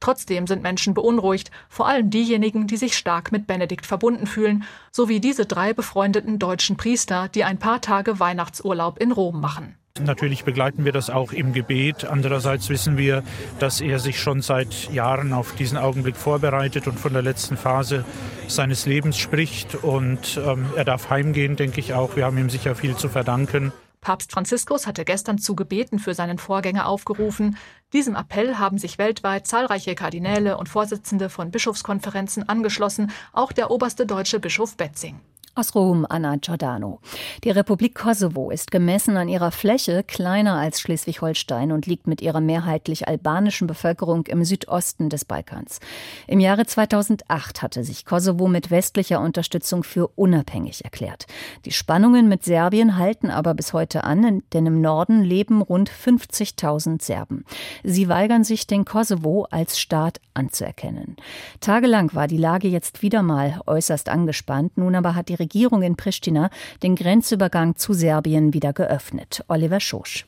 Trotzdem 0.00 0.46
sind 0.46 0.62
Menschen 0.62 0.94
beunruhigt, 0.94 1.50
vor 1.68 1.88
allem 1.88 2.10
diejenigen, 2.10 2.66
die 2.66 2.76
sich 2.76 2.96
stark 2.96 3.32
mit 3.32 3.46
Benedikt 3.46 3.86
verbunden 3.86 4.26
fühlen, 4.26 4.64
sowie 4.92 5.20
diese 5.20 5.46
drei 5.46 5.72
befreundeten 5.72 6.38
deutschen 6.38 6.76
Priester, 6.76 7.28
die 7.28 7.44
ein 7.44 7.58
paar 7.58 7.80
Tage 7.80 8.20
Weihnachtsurlaub 8.20 8.98
in 8.98 9.12
Rom 9.12 9.40
machen. 9.40 9.76
Natürlich 10.00 10.44
begleiten 10.44 10.84
wir 10.84 10.92
das 10.92 11.08
auch 11.08 11.32
im 11.32 11.52
Gebet. 11.52 12.04
Andererseits 12.04 12.68
wissen 12.68 12.98
wir, 12.98 13.22
dass 13.58 13.80
er 13.80 13.98
sich 13.98 14.20
schon 14.20 14.42
seit 14.42 14.92
Jahren 14.92 15.32
auf 15.32 15.54
diesen 15.54 15.78
Augenblick 15.78 16.16
vorbereitet 16.16 16.86
und 16.86 17.00
von 17.00 17.12
der 17.14 17.22
letzten 17.22 17.56
Phase 17.56 18.04
seines 18.46 18.84
Lebens 18.86 19.16
spricht. 19.16 19.74
Und 19.74 20.38
ähm, 20.44 20.66
er 20.76 20.84
darf 20.86 21.10
heimgehen, 21.10 21.56
denke 21.56 21.80
ich 21.80 21.94
auch. 21.94 22.16
Wir 22.16 22.24
haben 22.24 22.38
ihm 22.38 22.50
sicher 22.50 22.74
viel 22.74 22.96
zu 22.96 23.08
verdanken. 23.08 23.72
Papst 24.00 24.30
Franziskus 24.30 24.86
hatte 24.86 25.04
gestern 25.04 25.38
zu 25.38 25.56
Gebeten 25.56 25.98
für 25.98 26.14
seinen 26.14 26.38
Vorgänger 26.38 26.86
aufgerufen. 26.86 27.56
Diesem 27.92 28.14
Appell 28.14 28.56
haben 28.56 28.78
sich 28.78 28.98
weltweit 28.98 29.46
zahlreiche 29.46 29.94
Kardinäle 29.94 30.58
und 30.58 30.68
Vorsitzende 30.68 31.28
von 31.28 31.50
Bischofskonferenzen 31.50 32.48
angeschlossen, 32.48 33.10
auch 33.32 33.52
der 33.52 33.70
oberste 33.70 34.06
deutsche 34.06 34.38
Bischof 34.38 34.76
Betzing. 34.76 35.20
Aus 35.58 35.74
Rom, 35.74 36.04
Anna 36.06 36.36
Giordano. 36.36 37.00
Die 37.42 37.48
Republik 37.48 37.94
Kosovo 37.94 38.50
ist 38.50 38.70
gemessen 38.70 39.16
an 39.16 39.26
ihrer 39.26 39.50
Fläche 39.50 40.02
kleiner 40.02 40.56
als 40.56 40.82
Schleswig-Holstein 40.82 41.72
und 41.72 41.86
liegt 41.86 42.06
mit 42.06 42.20
ihrer 42.20 42.42
mehrheitlich 42.42 43.08
albanischen 43.08 43.66
Bevölkerung 43.66 44.26
im 44.26 44.44
Südosten 44.44 45.08
des 45.08 45.24
Balkans. 45.24 45.80
Im 46.26 46.40
Jahre 46.40 46.66
2008 46.66 47.62
hatte 47.62 47.84
sich 47.84 48.04
Kosovo 48.04 48.48
mit 48.48 48.70
westlicher 48.70 49.18
Unterstützung 49.22 49.82
für 49.82 50.08
unabhängig 50.08 50.84
erklärt. 50.84 51.24
Die 51.64 51.72
Spannungen 51.72 52.28
mit 52.28 52.44
Serbien 52.44 52.98
halten 52.98 53.30
aber 53.30 53.54
bis 53.54 53.72
heute 53.72 54.04
an, 54.04 54.42
denn 54.52 54.66
im 54.66 54.82
Norden 54.82 55.22
leben 55.22 55.62
rund 55.62 55.90
50.000 55.90 57.02
Serben. 57.02 57.46
Sie 57.82 58.10
weigern 58.10 58.44
sich, 58.44 58.66
den 58.66 58.84
Kosovo 58.84 59.46
als 59.50 59.78
Staat 59.78 60.20
anzuerkennen. 60.34 61.16
Tagelang 61.60 62.14
war 62.14 62.28
die 62.28 62.36
Lage 62.36 62.68
jetzt 62.68 63.00
wieder 63.00 63.22
mal 63.22 63.58
äußerst 63.66 64.10
angespannt. 64.10 64.76
Nun 64.76 64.94
aber 64.94 65.14
hat 65.14 65.30
die 65.30 65.45
Regierung 65.46 65.82
in 65.82 65.94
Pristina 65.94 66.50
den 66.82 66.96
Grenzübergang 66.96 67.76
zu 67.76 67.92
Serbien 67.92 68.52
wieder 68.52 68.72
geöffnet. 68.72 69.44
Oliver 69.46 69.78
Schosch. 69.78 70.26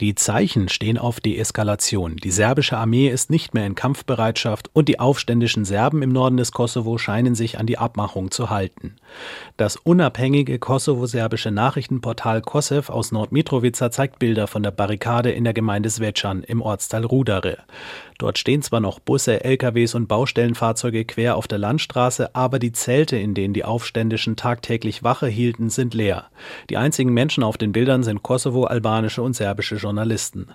Die 0.00 0.14
Zeichen 0.14 0.68
stehen 0.68 0.96
auf 0.96 1.18
Deeskalation. 1.18 2.18
Die 2.18 2.30
serbische 2.30 2.76
Armee 2.76 3.08
ist 3.08 3.30
nicht 3.30 3.52
mehr 3.52 3.66
in 3.66 3.74
Kampfbereitschaft 3.74 4.70
und 4.72 4.88
die 4.88 5.00
aufständischen 5.00 5.64
Serben 5.64 6.02
im 6.02 6.10
Norden 6.10 6.36
des 6.36 6.52
Kosovo 6.52 6.98
scheinen 6.98 7.34
sich 7.34 7.58
an 7.58 7.66
die 7.66 7.78
Abmachung 7.78 8.30
zu 8.30 8.48
halten. 8.48 8.94
Das 9.56 9.74
unabhängige 9.74 10.60
kosovo-serbische 10.60 11.50
Nachrichtenportal 11.50 12.42
Kosev 12.42 12.90
aus 12.92 13.10
Nordmitrovica 13.10 13.90
zeigt 13.90 14.20
Bilder 14.20 14.46
von 14.46 14.62
der 14.62 14.70
Barrikade 14.70 15.32
in 15.32 15.42
der 15.42 15.52
Gemeinde 15.52 15.90
Svečan 15.90 16.44
im 16.44 16.62
Ortsteil 16.62 17.04
Rudare. 17.04 17.58
Dort 18.18 18.38
stehen 18.38 18.62
zwar 18.62 18.80
noch 18.80 19.00
Busse, 19.00 19.44
LKWs 19.44 19.94
und 19.94 20.08
Baustellenfahrzeuge 20.08 21.04
quer 21.04 21.36
auf 21.36 21.46
der 21.46 21.58
Landstraße, 21.58 22.34
aber 22.34 22.58
die 22.58 22.72
Zelte, 22.72 23.16
in 23.16 23.34
denen 23.34 23.54
die 23.54 23.64
Aufständischen 23.64 24.34
tagtäglich 24.34 25.04
Wache 25.04 25.28
hielten, 25.28 25.70
sind 25.70 25.94
leer. 25.94 26.26
Die 26.68 26.76
einzigen 26.76 27.12
Menschen 27.12 27.44
auf 27.44 27.56
den 27.56 27.72
Bildern 27.72 28.02
sind 28.02 28.24
Kosovo-albanische 28.24 29.22
und 29.22 29.34
serbische 29.34 29.76
Journalisten. 29.88 30.48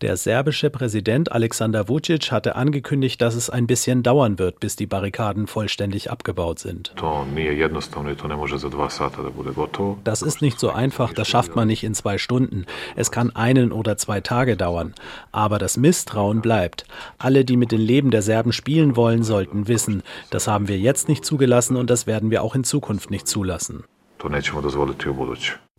Der 0.00 0.16
serbische 0.16 0.70
Präsident 0.70 1.32
Alexander 1.32 1.86
Vucic 1.86 2.32
hatte 2.32 2.56
angekündigt, 2.56 3.20
dass 3.20 3.34
es 3.34 3.50
ein 3.50 3.66
bisschen 3.66 4.02
dauern 4.02 4.38
wird, 4.38 4.58
bis 4.58 4.74
die 4.74 4.86
Barrikaden 4.86 5.46
vollständig 5.46 6.10
abgebaut 6.10 6.60
sind. 6.60 6.94
Das 10.02 10.22
ist 10.22 10.40
nicht 10.40 10.58
so 10.58 10.70
einfach, 10.70 11.12
das 11.12 11.28
schafft 11.28 11.54
man 11.56 11.68
nicht 11.68 11.84
in 11.84 11.92
zwei 11.92 12.16
Stunden. 12.16 12.64
Es 12.96 13.10
kann 13.10 13.36
einen 13.36 13.70
oder 13.70 13.98
zwei 13.98 14.22
Tage 14.22 14.56
dauern. 14.56 14.94
Aber 15.30 15.58
das 15.58 15.76
Misstrauen 15.76 16.40
bleibt. 16.40 16.86
Alle, 17.18 17.44
die 17.44 17.58
mit 17.58 17.72
dem 17.72 17.80
Leben 17.80 18.10
der 18.10 18.22
Serben 18.22 18.54
spielen 18.54 18.96
wollen, 18.96 19.24
sollten 19.24 19.68
wissen, 19.68 20.02
das 20.30 20.48
haben 20.48 20.68
wir 20.68 20.78
jetzt 20.78 21.06
nicht 21.06 21.26
zugelassen 21.26 21.76
und 21.76 21.90
das 21.90 22.06
werden 22.06 22.30
wir 22.30 22.42
auch 22.42 22.54
in 22.54 22.64
Zukunft 22.64 23.10
nicht 23.10 23.28
zulassen. 23.28 23.84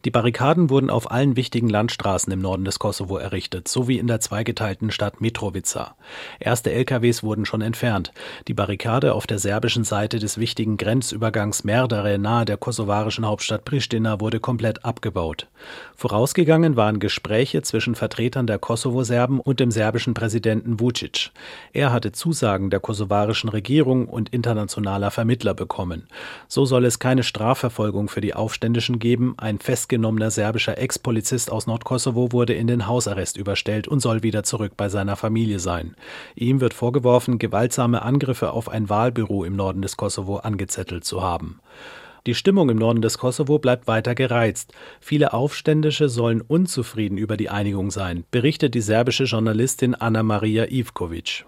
Die 0.03 0.09
Barrikaden 0.09 0.71
wurden 0.71 0.89
auf 0.89 1.11
allen 1.11 1.35
wichtigen 1.35 1.69
Landstraßen 1.69 2.33
im 2.33 2.41
Norden 2.41 2.65
des 2.65 2.79
Kosovo 2.79 3.17
errichtet, 3.17 3.67
sowie 3.67 3.99
in 3.99 4.07
der 4.07 4.19
zweigeteilten 4.19 4.89
Stadt 4.89 5.21
Mitrovica. 5.21 5.95
Erste 6.39 6.71
LKWs 6.71 7.21
wurden 7.21 7.45
schon 7.45 7.61
entfernt. 7.61 8.11
Die 8.47 8.55
Barrikade 8.55 9.13
auf 9.13 9.27
der 9.27 9.37
serbischen 9.37 9.83
Seite 9.83 10.17
des 10.17 10.39
wichtigen 10.39 10.77
Grenzübergangs 10.77 11.63
Merdare 11.63 12.17
nahe 12.17 12.45
der 12.45 12.57
kosovarischen 12.57 13.27
Hauptstadt 13.27 13.63
Pristina 13.63 14.19
wurde 14.19 14.39
komplett 14.39 14.83
abgebaut. 14.83 15.47
Vorausgegangen 15.95 16.75
waren 16.75 16.99
Gespräche 16.99 17.61
zwischen 17.61 17.93
Vertretern 17.93 18.47
der 18.47 18.57
Kosovo-Serben 18.57 19.39
und 19.39 19.59
dem 19.59 19.69
serbischen 19.69 20.15
Präsidenten 20.15 20.79
Vucic. 20.79 21.29
Er 21.73 21.91
hatte 21.91 22.11
Zusagen 22.11 22.71
der 22.71 22.79
kosovarischen 22.79 23.49
Regierung 23.49 24.07
und 24.07 24.29
internationaler 24.29 25.11
Vermittler 25.11 25.53
bekommen. 25.53 26.07
So 26.47 26.65
soll 26.65 26.85
es 26.85 26.97
keine 26.97 27.21
Strafverfolgung 27.21 28.09
für 28.09 28.21
die 28.21 28.33
Aufständischen 28.33 28.97
geben, 28.97 29.35
ein 29.37 29.59
fest 29.59 29.90
festgenommener 29.91 30.31
serbischer 30.31 30.77
Ex-Polizist 30.77 31.51
aus 31.51 31.67
Nordkosovo 31.67 32.31
wurde 32.31 32.53
in 32.53 32.67
den 32.67 32.87
Hausarrest 32.87 33.35
überstellt 33.35 33.89
und 33.89 33.99
soll 33.99 34.23
wieder 34.23 34.43
zurück 34.43 34.71
bei 34.77 34.87
seiner 34.87 35.17
Familie 35.17 35.59
sein. 35.59 35.97
Ihm 36.33 36.61
wird 36.61 36.73
vorgeworfen, 36.73 37.39
gewaltsame 37.39 38.01
Angriffe 38.01 38.51
auf 38.51 38.69
ein 38.69 38.87
Wahlbüro 38.87 39.43
im 39.43 39.57
Norden 39.57 39.81
des 39.81 39.97
Kosovo 39.97 40.37
angezettelt 40.37 41.03
zu 41.03 41.21
haben. 41.21 41.59
Die 42.27 42.35
Stimmung 42.35 42.69
im 42.69 42.77
Norden 42.77 43.01
des 43.01 43.17
Kosovo 43.17 43.57
bleibt 43.57 43.87
weiter 43.87 44.13
gereizt. 44.13 44.73
Viele 44.99 45.33
Aufständische 45.33 46.07
sollen 46.07 46.41
unzufrieden 46.41 47.17
über 47.17 47.35
die 47.35 47.49
Einigung 47.49 47.89
sein, 47.89 48.25
berichtet 48.29 48.75
die 48.75 48.81
serbische 48.81 49.23
Journalistin 49.23 49.95
Anna 49.95 50.21
Maria 50.21 50.67
Ivkovic. 50.69 51.45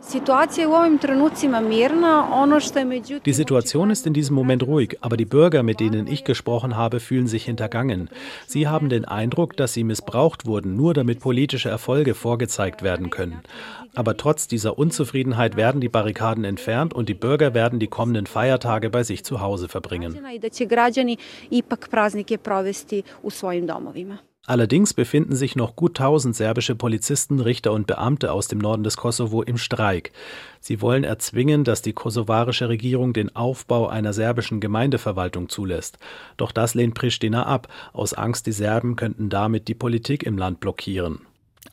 Die 3.25 3.33
Situation 3.33 3.89
ist 3.91 4.07
in 4.07 4.13
diesem 4.13 4.35
Moment 4.35 4.63
ruhig, 4.63 4.97
aber 5.01 5.15
die 5.15 5.25
Bürger, 5.25 5.61
mit 5.61 5.79
denen 5.79 6.07
ich 6.07 6.23
gesprochen 6.23 6.75
habe, 6.75 6.99
fühlen 6.99 7.27
sich 7.27 7.45
hintergangen. 7.45 8.09
Sie 8.47 8.67
haben 8.67 8.89
den 8.89 9.05
Eindruck, 9.05 9.55
dass 9.55 9.73
sie 9.73 9.83
missbraucht 9.83 10.47
wurden, 10.47 10.75
nur 10.75 10.95
damit 10.95 11.19
politische 11.19 11.69
Erfolge 11.69 12.15
vorgezeigt 12.15 12.81
werden 12.81 13.11
können. 13.11 13.43
Aber 13.95 14.17
trotz 14.17 14.47
dieser 14.47 14.79
Unzufriedenheit 14.79 15.55
werden 15.55 15.79
die 15.79 15.89
Barrikaden 15.89 16.45
entfernt 16.45 16.95
und 16.95 17.09
die 17.09 17.13
Bürger 17.13 17.53
werden 17.53 17.77
die 17.77 17.87
kommenden 17.87 18.25
Feiertage 18.25 18.89
bei 18.89 19.03
sich 19.03 19.23
zu 19.23 19.39
Hause 19.39 19.67
verbringen. 19.69 20.17
Allerdings 24.45 24.93
befinden 24.93 25.35
sich 25.35 25.55
noch 25.55 25.77
gut 25.77 25.95
tausend 25.95 26.35
serbische 26.35 26.75
Polizisten, 26.75 27.39
Richter 27.39 27.71
und 27.71 27.87
Beamte 27.87 28.33
aus 28.33 28.49
dem 28.49 28.59
Norden 28.59 28.83
des 28.83 28.97
Kosovo 28.97 29.41
im 29.41 29.57
Streik. 29.57 30.11
Sie 30.59 30.81
wollen 30.81 31.05
erzwingen, 31.05 31.63
dass 31.63 31.81
die 31.81 31.93
kosovarische 31.93 32.67
Regierung 32.67 33.13
den 33.13 33.33
Aufbau 33.37 33.87
einer 33.87 34.11
serbischen 34.11 34.59
Gemeindeverwaltung 34.59 35.47
zulässt. 35.47 35.97
Doch 36.35 36.51
das 36.51 36.73
lehnt 36.73 36.93
Pristina 36.93 37.45
ab, 37.45 37.69
aus 37.93 38.13
Angst, 38.13 38.45
die 38.45 38.51
Serben 38.51 38.97
könnten 38.97 39.29
damit 39.29 39.69
die 39.69 39.75
Politik 39.75 40.23
im 40.23 40.37
Land 40.37 40.59
blockieren. 40.59 41.21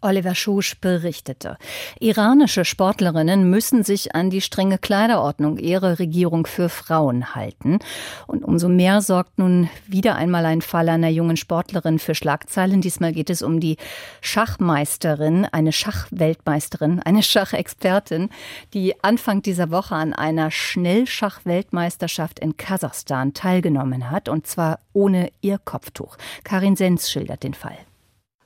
Oliver 0.00 0.34
Schusch 0.34 0.76
berichtete. 0.80 1.56
Iranische 1.98 2.64
Sportlerinnen 2.64 3.48
müssen 3.50 3.84
sich 3.84 4.14
an 4.14 4.30
die 4.30 4.40
strenge 4.40 4.78
Kleiderordnung 4.78 5.58
ihrer 5.58 5.98
Regierung 5.98 6.46
für 6.46 6.68
Frauen 6.68 7.34
halten. 7.34 7.78
Und 8.26 8.44
umso 8.44 8.68
mehr 8.68 9.02
sorgt 9.02 9.38
nun 9.38 9.68
wieder 9.86 10.16
einmal 10.16 10.46
ein 10.46 10.62
Fall 10.62 10.88
einer 10.88 11.08
jungen 11.08 11.36
Sportlerin 11.36 11.98
für 11.98 12.14
Schlagzeilen. 12.14 12.80
Diesmal 12.80 13.12
geht 13.12 13.30
es 13.30 13.42
um 13.42 13.60
die 13.60 13.76
Schachmeisterin, 14.20 15.44
eine 15.44 15.72
Schachweltmeisterin, 15.72 17.00
eine 17.00 17.22
Schachexpertin, 17.22 18.30
die 18.72 18.94
Anfang 19.02 19.42
dieser 19.42 19.70
Woche 19.70 19.94
an 19.94 20.12
einer 20.12 20.50
Schnellschachweltmeisterschaft 20.50 22.38
in 22.38 22.56
Kasachstan 22.56 23.34
teilgenommen 23.34 24.10
hat, 24.10 24.28
und 24.28 24.46
zwar 24.46 24.78
ohne 24.92 25.30
ihr 25.40 25.58
Kopftuch. 25.58 26.16
Karin 26.44 26.76
Sens 26.76 27.10
schildert 27.10 27.42
den 27.42 27.54
Fall. 27.54 27.76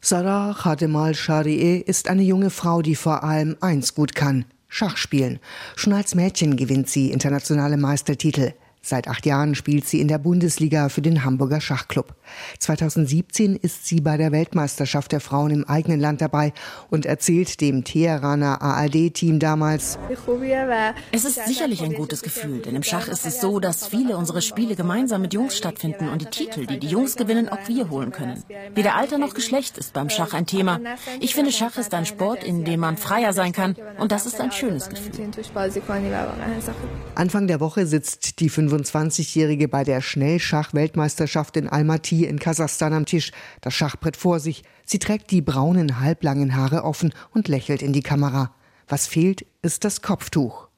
Sarah 0.07 0.53
Khademal 0.53 1.14
Sharieh 1.14 1.79
ist 1.79 2.11
eine 2.11 2.21
junge 2.21 2.51
Frau, 2.51 2.83
die 2.83 2.95
vor 2.95 3.25
allem 3.25 3.57
eins 3.62 3.95
gut 3.95 4.14
kann. 4.14 4.45
Schach 4.69 4.99
spielen. 4.99 5.38
Schon 5.77 5.95
als 5.95 6.14
Mädchen 6.14 6.57
gewinnt 6.57 6.90
sie 6.90 7.11
internationale 7.11 7.79
Meistertitel. 7.79 8.53
Seit 8.87 9.09
acht 9.09 9.25
Jahren 9.25 9.55
spielt 9.55 9.87
sie 9.87 10.03
in 10.03 10.09
der 10.09 10.18
Bundesliga 10.18 10.90
für 10.90 11.01
den 11.01 11.25
Hamburger 11.25 11.62
Schachclub. 11.62 12.14
2017 12.59 13.57
ist 13.57 13.87
sie 13.87 14.03
bei 14.03 14.18
der 14.18 14.31
Weltmeisterschaft 14.31 15.11
der 15.12 15.20
Frauen 15.20 15.51
im 15.53 15.64
eigenen 15.66 16.01
Land 16.01 16.20
dabei 16.20 16.53
und 16.90 17.07
erzählt 17.07 17.62
dem 17.62 17.85
Teheraner 17.85 18.61
ARD-Team 18.61 19.38
damals, 19.38 19.99
es 21.12 21.25
ist 21.25 21.47
sicherlich 21.47 21.83
ein 21.83 21.94
gutes 21.94 22.20
Gefühl, 22.20 22.61
denn 22.61 22.77
im 22.77 22.83
Schach 22.83 23.09
ist 23.09 23.25
es 23.25 23.40
so, 23.40 23.59
dass 23.59 23.87
viele 23.87 24.18
unserer 24.18 24.42
Spiele 24.42 24.77
gemeinsam 24.77 25.23
mit 25.23 25.33
Jungs 25.33 25.57
stattfinden 25.57 26.11
und 26.11 26.20
die 26.20 26.27
Titel, 26.27 26.66
die 26.66 26.79
die 26.79 26.88
Jungs 26.88 27.16
gewinnen, 27.16 27.49
auch 27.49 27.66
wir 27.66 27.88
holen 27.88 28.12
können. 28.12 28.44
Weder 28.75 28.97
Alter 28.97 29.16
noch 29.16 29.33
Geschlecht 29.33 29.79
ist 29.79 29.94
beim 29.94 30.11
Schach 30.11 30.35
ein 30.35 30.44
Thema. 30.44 30.79
Ich 31.20 31.35
finde, 31.35 31.53
Schach 31.53 31.79
ist 31.79 31.94
ein 31.94 32.05
Sport, 32.05 32.44
in 32.44 32.64
dem 32.64 32.81
man 32.81 32.99
freier 32.99 33.33
sein 33.33 33.53
kann 33.53 33.77
und 33.99 34.12
das 34.12 34.27
ist 34.27 34.42
ein 34.42 34.53
schönes 34.53 34.90
Gefühl. 34.90 35.31
Anfang 37.14 37.47
der 37.47 37.61
Woche 37.61 37.87
sitzt 37.87 38.40
die 38.40 38.51
25-Jährige 38.74 39.68
bei 39.68 39.84
der 39.84 40.00
Schnellschach-Weltmeisterschaft 40.00 41.56
in 41.56 41.68
Almaty 41.68 42.24
in 42.24 42.38
Kasachstan 42.38 42.92
am 42.92 43.06
Tisch, 43.06 43.32
das 43.60 43.74
Schachbrett 43.74 44.16
vor 44.16 44.40
sich. 44.40 44.62
Sie 44.84 44.98
trägt 44.98 45.30
die 45.30 45.42
braunen, 45.42 46.00
halblangen 46.00 46.56
Haare 46.56 46.84
offen 46.84 47.12
und 47.32 47.48
lächelt 47.48 47.82
in 47.82 47.92
die 47.92 48.02
Kamera. 48.02 48.54
Was 48.88 49.06
fehlt, 49.06 49.46
ist 49.62 49.84
das 49.84 50.02
Kopftuch. 50.02 50.68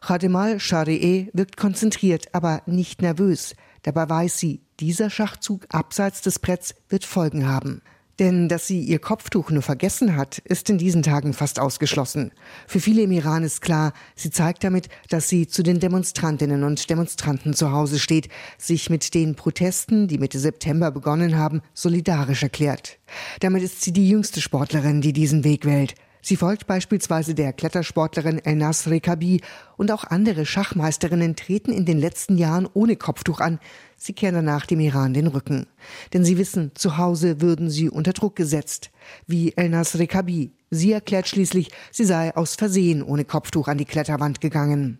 Khademal 0.00 0.60
Sharieh 0.60 1.30
wirkt 1.32 1.56
konzentriert, 1.56 2.34
aber 2.34 2.62
nicht 2.66 3.02
nervös. 3.02 3.54
Dabei 3.82 4.08
weiß 4.08 4.38
sie, 4.38 4.60
dieser 4.80 5.10
Schachzug 5.10 5.66
abseits 5.70 6.20
des 6.20 6.38
Bretts 6.38 6.74
wird 6.88 7.04
Folgen 7.04 7.48
haben. 7.48 7.82
Denn 8.18 8.48
dass 8.48 8.66
sie 8.66 8.80
ihr 8.80 8.98
Kopftuch 8.98 9.50
nur 9.50 9.62
vergessen 9.62 10.16
hat, 10.16 10.38
ist 10.38 10.70
in 10.70 10.78
diesen 10.78 11.02
Tagen 11.02 11.34
fast 11.34 11.60
ausgeschlossen. 11.60 12.32
Für 12.66 12.80
viele 12.80 13.02
im 13.02 13.12
Iran 13.12 13.44
ist 13.44 13.60
klar, 13.60 13.92
sie 14.14 14.30
zeigt 14.30 14.64
damit, 14.64 14.88
dass 15.10 15.28
sie 15.28 15.46
zu 15.46 15.62
den 15.62 15.80
Demonstrantinnen 15.80 16.64
und 16.64 16.88
Demonstranten 16.88 17.52
zu 17.52 17.72
Hause 17.72 17.98
steht, 17.98 18.28
sich 18.56 18.88
mit 18.88 19.12
den 19.12 19.34
Protesten, 19.34 20.08
die 20.08 20.18
Mitte 20.18 20.38
September 20.38 20.90
begonnen 20.90 21.36
haben, 21.36 21.60
solidarisch 21.74 22.42
erklärt. 22.42 22.98
Damit 23.40 23.62
ist 23.62 23.82
sie 23.82 23.92
die 23.92 24.08
jüngste 24.08 24.40
Sportlerin, 24.40 25.02
die 25.02 25.12
diesen 25.12 25.44
Weg 25.44 25.66
wählt. 25.66 25.94
Sie 26.28 26.34
folgt 26.34 26.66
beispielsweise 26.66 27.36
der 27.36 27.52
Klettersportlerin 27.52 28.44
Elnas 28.44 28.88
Rekabi 28.88 29.42
und 29.76 29.92
auch 29.92 30.02
andere 30.02 30.44
Schachmeisterinnen 30.44 31.36
treten 31.36 31.70
in 31.70 31.84
den 31.84 32.00
letzten 32.00 32.36
Jahren 32.36 32.68
ohne 32.74 32.96
Kopftuch 32.96 33.38
an. 33.38 33.60
Sie 33.96 34.12
kehren 34.12 34.34
danach 34.34 34.66
dem 34.66 34.80
Iran 34.80 35.14
den 35.14 35.28
Rücken. 35.28 35.68
Denn 36.12 36.24
sie 36.24 36.36
wissen, 36.36 36.72
zu 36.74 36.98
Hause 36.98 37.40
würden 37.40 37.70
sie 37.70 37.88
unter 37.88 38.12
Druck 38.12 38.34
gesetzt. 38.34 38.90
Wie 39.28 39.56
Elnas 39.56 40.00
Rekabi. 40.00 40.50
Sie 40.68 40.90
erklärt 40.90 41.28
schließlich, 41.28 41.70
sie 41.92 42.04
sei 42.04 42.34
aus 42.34 42.56
Versehen 42.56 43.04
ohne 43.04 43.24
Kopftuch 43.24 43.68
an 43.68 43.78
die 43.78 43.84
Kletterwand 43.84 44.40
gegangen. 44.40 44.98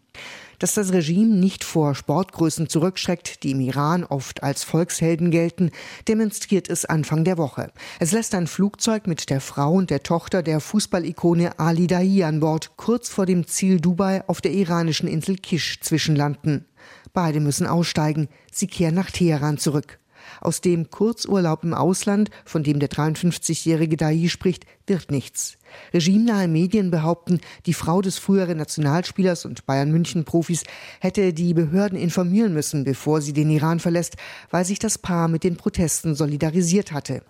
Dass 0.59 0.75
das 0.75 0.93
Regime 0.93 1.35
nicht 1.35 1.65
vor 1.65 1.95
Sportgrößen 1.95 2.69
zurückschreckt, 2.69 3.43
die 3.43 3.51
im 3.51 3.61
Iran 3.61 4.05
oft 4.05 4.43
als 4.43 4.65
Volkshelden 4.65 5.31
gelten, 5.31 5.71
demonstriert 6.09 6.69
es 6.71 6.85
Anfang 6.85 7.25
der 7.25 7.37
Woche. 7.37 7.71
Es 8.01 8.13
lässt 8.13 8.35
ein 8.35 8.47
Flugzeug 8.47 9.07
mit 9.07 9.29
der 9.29 9.41
Frau 9.41 9.73
und 9.73 9.91
der 9.91 10.03
Tochter 10.03 10.43
der 10.43 10.61
Fußballikone 10.61 11.59
Ali 11.59 11.87
Dahi 11.87 12.25
an 12.25 12.41
Bord 12.41 12.77
kurz 12.77 13.09
vor 13.09 13.27
dem 13.27 13.47
Ziel 13.47 13.81
Dubai 13.81 14.23
auf 14.27 14.41
der 14.41 14.53
iranischen 14.53 15.09
Insel 15.09 15.37
Kish 15.37 15.81
zwischenlanden. 15.81 16.65
Beide 17.13 17.41
müssen 17.41 17.67
aussteigen. 17.67 18.29
Sie 18.53 18.67
kehren 18.67 18.95
nach 18.95 19.11
Teheran 19.11 19.59
zurück. 19.59 19.99
Aus 20.47 20.61
dem 20.61 20.91
Kurzurlaub 20.91 21.65
im 21.65 21.75
Ausland, 21.75 22.31
von 22.45 22.63
dem 22.63 22.79
der 22.79 22.89
53-jährige 22.89 23.97
Dahi 23.97 24.29
spricht, 24.29 24.65
wird 24.87 25.11
nichts. 25.11 25.59
Regimenahe 25.93 26.47
Medien 26.47 26.93
behaupten, 26.93 27.41
die 27.67 27.75
Frau 27.75 28.01
des 28.01 28.19
früheren 28.19 28.57
Nationalspielers 28.57 29.45
und 29.45 29.67
Bayern 29.67 29.91
München 29.91 30.25
Profis 30.25 30.63
hätte 31.01 31.33
die 31.33 31.53
Behörden 31.53 31.99
informieren 31.99 32.55
müssen, 32.55 32.85
bevor 32.85 33.23
sie 33.23 33.33
den 33.33 33.51
Iran 33.51 33.81
verlässt, 33.81 34.19
weil 34.53 34.65
sich 34.65 34.79
das 34.79 34.99
Paar 34.99 35.27
mit 35.27 35.43
den 35.43 35.57
Protesten 35.57 36.15
solidarisiert 36.15 36.93
hatte. 36.93 37.23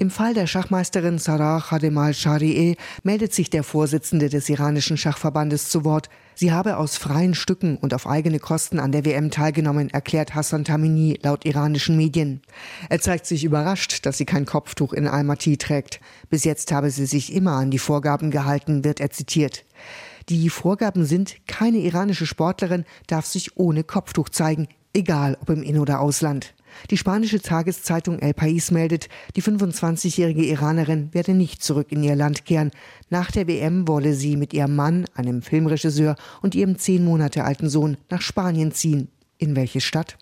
Im 0.00 0.10
Fall 0.10 0.32
der 0.32 0.46
Schachmeisterin 0.46 1.18
Sarah 1.18 1.58
Khademal 1.58 2.14
Sharieh 2.14 2.76
meldet 3.02 3.34
sich 3.34 3.50
der 3.50 3.64
Vorsitzende 3.64 4.28
des 4.28 4.48
iranischen 4.48 4.96
Schachverbandes 4.96 5.70
zu 5.70 5.84
Wort. 5.84 6.08
Sie 6.36 6.52
habe 6.52 6.76
aus 6.76 6.96
freien 6.96 7.34
Stücken 7.34 7.76
und 7.76 7.92
auf 7.92 8.06
eigene 8.06 8.38
Kosten 8.38 8.78
an 8.78 8.92
der 8.92 9.04
WM 9.04 9.32
teilgenommen, 9.32 9.90
erklärt 9.90 10.36
Hassan 10.36 10.62
Tamini 10.62 11.18
laut 11.24 11.44
iranischen 11.44 11.96
Medien. 11.96 12.42
Er 12.88 13.00
zeigt 13.00 13.26
sich 13.26 13.42
überrascht, 13.42 14.06
dass 14.06 14.18
sie 14.18 14.24
kein 14.24 14.46
Kopftuch 14.46 14.92
in 14.92 15.08
Almaty 15.08 15.56
trägt. 15.56 15.98
Bis 16.30 16.44
jetzt 16.44 16.70
habe 16.70 16.92
sie 16.92 17.06
sich 17.06 17.32
immer 17.34 17.54
an 17.54 17.72
die 17.72 17.80
Vorgaben 17.80 18.30
gehalten, 18.30 18.84
wird 18.84 19.00
er 19.00 19.10
zitiert. 19.10 19.64
Die 20.28 20.48
Vorgaben 20.48 21.06
sind, 21.06 21.44
keine 21.48 21.78
iranische 21.78 22.26
Sportlerin 22.26 22.84
darf 23.08 23.26
sich 23.26 23.56
ohne 23.56 23.82
Kopftuch 23.82 24.28
zeigen, 24.28 24.68
egal 24.94 25.36
ob 25.40 25.50
im 25.50 25.64
In- 25.64 25.80
oder 25.80 25.98
Ausland. 25.98 26.54
Die 26.90 26.96
spanische 26.96 27.40
Tageszeitung 27.40 28.18
El 28.18 28.32
País 28.32 28.72
meldet, 28.72 29.08
die 29.36 29.42
25-jährige 29.42 30.44
Iranerin 30.44 31.08
werde 31.12 31.34
nicht 31.34 31.62
zurück 31.62 31.92
in 31.92 32.02
ihr 32.02 32.16
Land 32.16 32.44
kehren. 32.44 32.70
Nach 33.10 33.30
der 33.30 33.46
WM 33.46 33.88
wolle 33.88 34.14
sie 34.14 34.36
mit 34.36 34.52
ihrem 34.52 34.76
Mann, 34.76 35.06
einem 35.14 35.42
Filmregisseur 35.42 36.16
und 36.42 36.54
ihrem 36.54 36.78
zehn 36.78 37.04
Monate 37.04 37.44
alten 37.44 37.68
Sohn 37.68 37.96
nach 38.10 38.22
Spanien 38.22 38.72
ziehen. 38.72 39.08
In 39.38 39.54
welche 39.56 39.80
Stadt? 39.80 40.18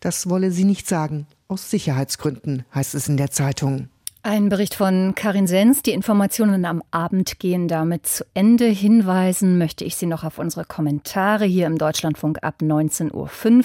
Das 0.00 0.28
wolle 0.28 0.50
sie 0.50 0.64
nicht 0.64 0.86
sagen. 0.86 1.26
Aus 1.48 1.70
Sicherheitsgründen, 1.70 2.64
heißt 2.74 2.94
es 2.94 3.08
in 3.08 3.16
der 3.16 3.30
Zeitung. 3.30 3.88
Ein 4.30 4.50
Bericht 4.50 4.74
von 4.74 5.14
Karin 5.14 5.46
Sens. 5.46 5.80
Die 5.80 5.92
Informationen 5.92 6.66
am 6.66 6.82
Abend 6.90 7.38
gehen 7.38 7.66
damit 7.66 8.06
zu 8.06 8.26
Ende. 8.34 8.66
Hinweisen 8.66 9.56
möchte 9.56 9.86
ich 9.86 9.96
Sie 9.96 10.04
noch 10.04 10.22
auf 10.22 10.38
unsere 10.38 10.66
Kommentare 10.66 11.46
hier 11.46 11.66
im 11.66 11.78
Deutschlandfunk 11.78 12.42
ab 12.42 12.56
19.05 12.60 13.14
Uhr. 13.14 13.64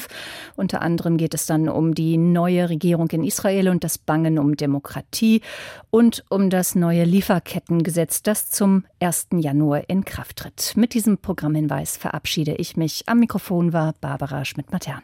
Unter 0.56 0.82
anderem 0.82 1.18
geht 1.18 1.34
es 1.34 1.48
dann 1.48 1.68
um 1.68 1.94
die 1.94 2.16
neue 2.16 2.70
Regierung 2.70 3.10
in 3.10 3.26
Israel 3.26 3.68
und 3.68 3.84
das 3.84 3.98
Bangen 3.98 4.40
um 4.40 4.56
Demokratie 4.56 5.42
und 5.90 6.24
um 6.30 6.50
das 6.50 6.76
neue 6.76 7.04
Lieferkettengesetz, 7.04 8.24
das 8.24 8.50
zum 8.50 8.86
1. 9.02 9.28
Januar 9.34 9.90
in 9.90 10.06
Kraft 10.06 10.38
tritt. 10.38 10.78
Mit 10.78 10.94
diesem 10.94 11.18
Programmhinweis 11.18 11.98
verabschiede 11.98 12.56
ich 12.56 12.78
mich. 12.78 13.04
Am 13.08 13.20
Mikrofon 13.20 13.74
war 13.74 13.96
Barbara 14.00 14.46
Schmidt-Matern. 14.46 15.02